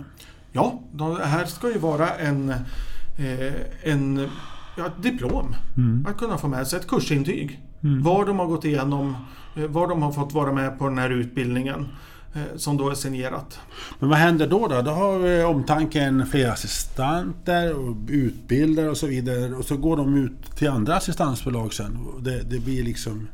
Ja, 0.51 0.79
det 0.91 1.25
här 1.25 1.45
ska 1.45 1.71
ju 1.71 1.79
vara 1.79 2.09
en, 2.09 2.49
eh, 2.49 3.53
en 3.83 4.29
ja, 4.77 4.87
ett 4.87 5.03
diplom. 5.03 5.55
Mm. 5.77 6.05
Att 6.09 6.17
kunna 6.17 6.37
få 6.37 6.47
med 6.47 6.67
sig 6.67 6.79
ett 6.79 6.87
kursintyg. 6.87 7.61
Mm. 7.83 8.03
Var 8.03 8.25
de 8.25 8.39
har 8.39 8.45
gått 8.45 8.65
igenom, 8.65 9.15
eh, 9.55 9.67
var 9.67 9.87
de 9.87 10.01
har 10.01 10.11
fått 10.11 10.33
vara 10.33 10.53
med 10.53 10.79
på 10.79 10.89
den 10.89 10.97
här 10.97 11.09
utbildningen. 11.09 11.87
Eh, 12.33 12.41
som 12.55 12.77
då 12.77 12.89
är 12.89 12.93
signerat. 12.93 13.59
Men 13.99 14.09
vad 14.09 14.17
händer 14.17 14.47
då? 14.47 14.67
Då, 14.67 14.81
då 14.81 14.91
har 14.91 15.19
vi 15.19 15.43
omtanken 15.43 16.25
fler 16.25 16.49
assistenter 16.49 17.73
och 17.73 17.95
utbildare 18.07 18.89
och 18.89 18.97
så 18.97 19.07
vidare. 19.07 19.55
Och 19.55 19.65
så 19.65 19.77
går 19.77 19.97
de 19.97 20.15
ut 20.15 20.55
till 20.55 20.69
andra 20.69 20.95
assistansbolag 20.95 21.73
sen. 21.73 21.99
Det, 22.19 22.41
det 22.43 22.59
blir 22.59 22.83
liksom... 22.83 23.27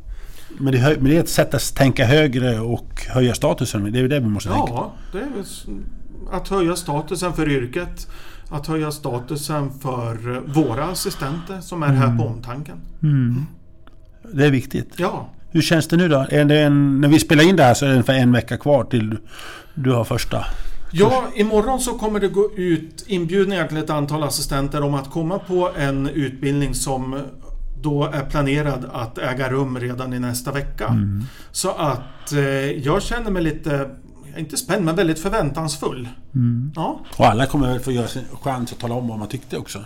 Men 0.57 0.73
det, 0.73 0.97
men 1.01 1.03
det 1.03 1.17
är 1.17 1.19
ett 1.19 1.29
sätt 1.29 1.53
att 1.53 1.75
tänka 1.75 2.05
högre 2.05 2.59
och 2.59 3.01
höja 3.09 3.33
statusen. 3.33 3.91
Det 3.91 3.99
är 3.99 4.07
det 4.07 4.19
vi 4.19 4.27
måste 4.27 4.49
ja, 4.49 4.55
tänka. 4.55 4.73
Ja, 4.73 4.93
det 5.11 5.19
är 5.19 5.43
att 6.31 6.47
höja 6.47 6.75
statusen 6.75 7.33
för 7.33 7.49
yrket. 7.49 8.07
Att 8.49 8.67
höja 8.67 8.91
statusen 8.91 9.71
för 9.79 10.41
våra 10.53 10.83
assistenter 10.83 11.61
som 11.61 11.83
är 11.83 11.87
mm. 11.87 11.99
här 11.99 12.17
på 12.17 12.23
omtanken. 12.23 12.77
Mm. 13.03 13.45
Det 14.33 14.45
är 14.45 14.51
viktigt. 14.51 14.93
Ja. 14.97 15.29
Hur 15.53 15.61
känns 15.61 15.87
det 15.87 15.97
nu 15.97 16.07
då? 16.07 16.25
En, 16.29 17.01
när 17.01 17.07
vi 17.07 17.19
spelar 17.19 17.43
in 17.43 17.55
det 17.55 17.63
här 17.63 17.73
så 17.73 17.85
är 17.85 17.89
det 17.89 17.93
ungefär 17.93 18.13
en 18.13 18.31
vecka 18.31 18.57
kvar 18.57 18.83
till 18.83 19.09
du, 19.09 19.17
du 19.73 19.91
har 19.91 20.03
första. 20.03 20.45
Ja, 20.91 21.23
imorgon 21.35 21.79
så 21.79 21.93
kommer 21.93 22.19
det 22.19 22.27
gå 22.27 22.51
ut 22.55 23.03
inbjudningar 23.07 23.67
till 23.67 23.77
ett 23.77 23.89
antal 23.89 24.23
assistenter 24.23 24.83
om 24.83 24.93
att 24.93 25.11
komma 25.11 25.39
på 25.39 25.71
en 25.77 26.09
utbildning 26.09 26.75
som 26.75 27.19
då 27.81 28.03
är 28.03 28.21
planerad 28.29 28.89
att 28.93 29.17
äga 29.17 29.49
rum 29.49 29.79
redan 29.79 30.13
i 30.13 30.19
nästa 30.19 30.51
vecka. 30.51 30.87
Mm. 30.87 31.23
Så 31.51 31.69
att 31.69 32.31
eh, 32.31 32.71
jag 32.71 33.03
känner 33.03 33.31
mig 33.31 33.43
lite 33.43 33.89
inte 34.37 34.57
spänd, 34.57 34.85
men 34.85 34.95
väldigt 34.95 35.19
förväntansfull. 35.19 36.07
Mm. 36.35 36.71
Ja. 36.75 36.99
Och 37.17 37.25
alla 37.25 37.45
kommer 37.45 37.67
väl 37.67 37.79
få 37.79 37.91
göra 37.91 38.07
sin 38.07 38.23
chans 38.41 38.71
att 38.71 38.79
tala 38.79 38.95
om 38.95 39.07
vad 39.07 39.19
man 39.19 39.27
tyckte 39.27 39.57
också? 39.57 39.79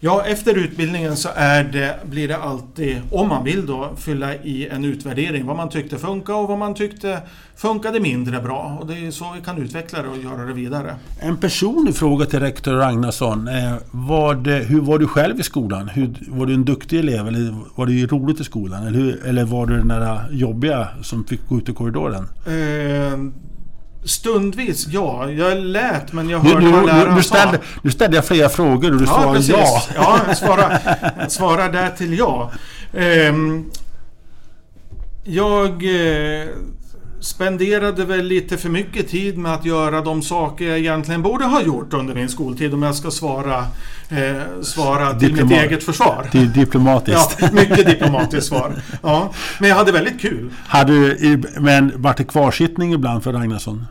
Ja, 0.00 0.24
efter 0.26 0.58
utbildningen 0.58 1.16
så 1.16 1.28
är 1.34 1.64
det, 1.64 1.98
blir 2.10 2.28
det 2.28 2.36
alltid, 2.36 3.00
om 3.10 3.28
man 3.28 3.44
vill 3.44 3.66
då, 3.66 3.90
fylla 3.96 4.34
i 4.34 4.68
en 4.68 4.84
utvärdering. 4.84 5.46
Vad 5.46 5.56
man 5.56 5.68
tyckte 5.68 5.98
funkade 5.98 6.38
och 6.38 6.48
vad 6.48 6.58
man 6.58 6.74
tyckte 6.74 7.20
funkade 7.56 8.00
mindre 8.00 8.40
bra. 8.40 8.78
Och 8.80 8.86
det 8.86 9.06
är 9.06 9.10
så 9.10 9.32
vi 9.34 9.40
kan 9.40 9.62
utveckla 9.62 10.02
det 10.02 10.08
och 10.08 10.18
göra 10.18 10.44
det 10.44 10.52
vidare. 10.52 10.94
En 11.20 11.36
personlig 11.36 11.94
fråga 11.94 12.26
till 12.26 12.40
rektor 12.40 12.72
Ragnarsson. 12.72 13.48
Var 13.90 14.34
det, 14.34 14.58
hur 14.58 14.80
var 14.80 14.98
du 14.98 15.06
själv 15.06 15.40
i 15.40 15.42
skolan? 15.42 15.88
Hur, 15.88 16.14
var 16.28 16.46
du 16.46 16.54
en 16.54 16.64
duktig 16.64 16.98
elev 16.98 17.28
eller 17.28 17.54
var 17.74 17.86
det 17.86 18.06
roligt 18.06 18.40
i 18.40 18.44
skolan? 18.44 18.86
Eller, 18.86 18.98
hur, 18.98 19.26
eller 19.26 19.44
var 19.44 19.66
du 19.66 19.76
den 19.76 19.88
där 19.88 20.28
jobbiga 20.30 20.88
som 21.02 21.24
fick 21.24 21.48
gå 21.48 21.58
ut 21.58 21.68
i 21.68 21.72
korridoren? 21.72 22.28
Eh, 22.46 23.18
Stundvis, 24.04 24.86
ja. 24.86 25.30
Jag 25.30 25.58
lät 25.58 26.12
men 26.12 26.30
jag 26.30 26.38
hörde 26.38 26.66
vad 26.66 26.86
läraren 26.86 27.14
nu, 27.14 27.22
ställde, 27.22 27.58
sa. 27.58 27.64
Nu 27.82 27.90
ställde 27.90 28.16
jag 28.16 28.24
flera 28.24 28.48
frågor 28.48 28.92
och 28.92 28.98
du 28.98 29.04
ja, 29.04 29.12
svarade 29.12 29.34
precis. 29.34 29.54
ja. 29.56 29.82
Ja, 29.94 30.20
jag 30.26 30.36
svarar, 30.36 31.28
svarar 31.28 31.72
där 31.72 31.90
till 31.90 32.18
ja. 32.18 32.50
Um, 32.92 33.70
jag 35.24 35.70
eh, 35.84 36.46
spenderade 37.24 38.04
väl 38.04 38.26
lite 38.26 38.56
för 38.56 38.68
mycket 38.68 39.08
tid 39.08 39.38
med 39.38 39.54
att 39.54 39.64
göra 39.64 40.00
de 40.00 40.22
saker 40.22 40.64
jag 40.64 40.78
egentligen 40.78 41.22
borde 41.22 41.44
ha 41.44 41.62
gjort 41.62 41.94
under 41.94 42.14
min 42.14 42.28
skoltid 42.28 42.74
om 42.74 42.82
jag 42.82 42.94
ska 42.94 43.10
svara, 43.10 43.66
eh, 44.08 44.62
svara 44.62 45.18
till 45.18 45.34
mitt 45.44 45.50
eget 45.50 45.84
försvar. 45.84 46.28
Det 46.32 46.38
är 46.38 46.46
diplomatiskt. 46.46 47.36
Ja, 47.40 47.48
mycket 47.52 47.86
diplomatiskt 47.86 48.46
svar. 48.46 48.72
Ja, 49.02 49.32
men 49.60 49.68
jag 49.68 49.76
hade 49.76 49.92
väldigt 49.92 50.20
kul. 50.20 50.50
Hade, 50.66 51.16
men 51.58 51.92
vart 51.96 52.16
det 52.16 52.24
kvarsittning 52.24 52.92
ibland 52.92 53.22
för 53.22 53.32
Ragnarsson? 53.32 53.86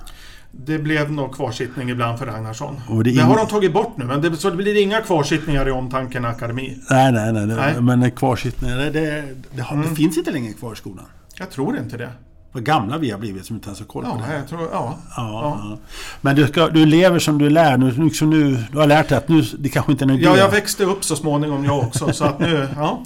Det 0.51 0.79
blev 0.79 1.11
nog 1.11 1.35
kvarsittning 1.35 1.89
ibland 1.89 2.19
för 2.19 2.25
Ragnarsson. 2.25 2.81
det, 3.03 3.11
det 3.11 3.21
har 3.21 3.37
de 3.37 3.47
tagit 3.47 3.73
bort 3.73 3.97
nu, 3.97 4.05
men 4.05 4.21
det, 4.21 4.37
så 4.37 4.49
det 4.49 4.55
blir 4.55 4.81
inga 4.81 5.01
kvarsittningar 5.01 5.67
i 5.67 5.71
Omtanken 5.71 6.25
Akademi. 6.25 6.77
Nej, 6.89 7.11
nej, 7.11 7.33
nej. 7.33 7.45
nej. 7.45 7.81
Men 7.81 8.11
kvarsittningar, 8.11 8.77
det, 8.77 8.89
det, 8.89 9.23
det, 9.55 9.61
har, 9.61 9.75
mm. 9.75 9.89
det 9.89 9.95
finns 9.95 10.17
inte 10.17 10.31
längre 10.31 10.53
kvar 10.53 10.73
i 10.73 10.75
skolan. 10.75 11.05
Jag 11.37 11.51
tror 11.51 11.77
inte 11.77 11.97
det. 11.97 12.09
Vad 12.53 12.63
gamla 12.63 12.97
vi 12.97 13.11
har 13.11 13.19
blivit 13.19 13.45
som 13.45 13.55
inte 13.55 13.67
ens 13.67 13.79
har 13.79 13.85
koll 13.85 14.03
på 14.03 14.09
ja, 14.09 14.27
det. 14.27 14.35
Jag 14.35 14.47
tror, 14.47 14.61
ja, 14.71 14.97
ja, 15.17 15.57
ja. 15.69 15.77
Men 16.21 16.35
du, 16.35 16.47
ska, 16.47 16.67
du 16.67 16.85
lever 16.85 17.19
som 17.19 17.37
du 17.37 17.49
lär. 17.49 17.77
Nu, 17.77 17.91
liksom 17.91 18.29
nu, 18.29 18.57
du 18.71 18.77
har 18.77 18.87
lärt 18.87 19.09
dig 19.09 19.17
att 19.17 19.27
nu, 19.27 19.41
det 19.41 19.69
kanske 19.69 19.91
inte 19.91 20.03
är 20.03 20.07
någon 20.07 20.19
Ja, 20.19 20.37
jag 20.37 20.51
växte 20.51 20.83
upp 20.83 21.03
så 21.03 21.15
småningom 21.15 21.65
jag 21.65 21.79
också. 21.79 22.13
så 22.13 22.25
att 22.25 22.39
nu, 22.39 22.67
ja. 22.75 23.03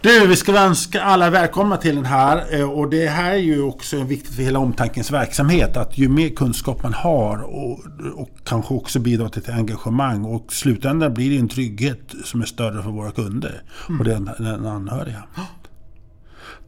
Du, 0.00 0.26
vi 0.26 0.36
ska 0.36 0.52
önska 0.52 1.02
alla 1.02 1.30
välkomna 1.30 1.76
till 1.76 1.94
den 1.94 2.04
här. 2.04 2.58
Eh, 2.58 2.70
och 2.70 2.90
det 2.90 3.06
här 3.06 3.30
är 3.30 3.36
ju 3.36 3.62
också 3.62 3.96
viktigt 3.96 4.34
för 4.34 4.42
hela 4.42 4.58
omtankens 4.58 5.10
verksamhet. 5.10 5.76
Att 5.76 5.98
ju 5.98 6.08
mer 6.08 6.28
kunskap 6.28 6.82
man 6.82 6.94
har 6.94 7.42
och, 7.42 7.80
och 8.14 8.30
kanske 8.44 8.74
också 8.74 8.98
bidrar 8.98 9.28
till 9.28 9.42
ett 9.42 9.48
engagemang. 9.48 10.24
Och 10.24 10.52
slutändan 10.52 11.14
blir 11.14 11.30
det 11.30 11.38
en 11.38 11.48
trygghet 11.48 12.14
som 12.24 12.42
är 12.42 12.46
större 12.46 12.82
för 12.82 12.90
våra 12.90 13.10
kunder 13.10 13.62
mm. 13.88 14.00
och 14.00 14.06
den, 14.06 14.30
den 14.38 14.66
anhöriga. 14.66 15.22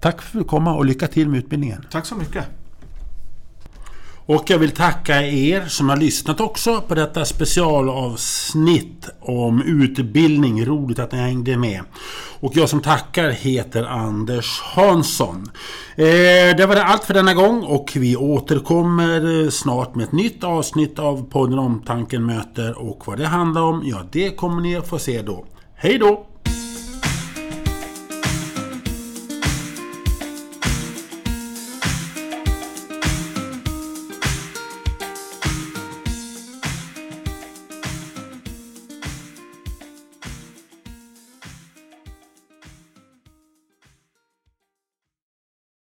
Tack 0.01 0.23
för 0.23 0.39
att 0.39 0.45
du 0.45 0.49
kom 0.49 0.69
och 0.69 0.85
lycka 0.85 1.07
till 1.07 1.29
med 1.29 1.39
utbildningen. 1.39 1.87
Tack 1.91 2.07
så 2.07 2.15
mycket. 2.15 2.45
Och 4.29 4.45
jag 4.51 4.59
vill 4.59 4.71
tacka 4.71 5.23
er 5.23 5.67
som 5.67 5.89
har 5.89 5.97
lyssnat 5.97 6.41
också 6.41 6.81
på 6.81 6.95
detta 6.95 7.25
specialavsnitt 7.25 9.09
om 9.21 9.63
utbildning. 9.63 10.65
Roligt 10.65 10.99
att 10.99 11.13
ni 11.13 11.19
hängde 11.19 11.57
med. 11.57 11.81
Och 12.41 12.57
jag 12.57 12.69
som 12.69 12.81
tackar 12.81 13.31
heter 13.31 13.85
Anders 13.85 14.61
Hansson. 14.61 15.51
Eh, 15.97 16.57
det 16.57 16.67
var 16.69 16.75
det 16.75 16.85
allt 16.85 17.05
för 17.05 17.15
denna 17.15 17.35
gång 17.35 17.63
och 17.63 17.93
vi 17.97 18.17
återkommer 18.17 19.45
eh, 19.45 19.51
snart 19.51 19.95
med 19.95 20.05
ett 20.05 20.13
nytt 20.13 20.45
avsnitt 20.45 20.99
av 20.99 21.31
podden 21.31 21.59
Omtanken 21.59 22.27
möter 22.27 22.79
och 22.79 23.03
vad 23.07 23.19
det 23.19 23.27
handlar 23.27 23.63
om, 23.63 23.83
ja 23.85 24.03
det 24.13 24.31
kommer 24.31 24.63
ni 24.63 24.77
att 24.77 24.89
få 24.89 24.99
se 24.99 25.23
då. 25.23 25.45
Hej 25.75 25.99
då! 25.99 26.27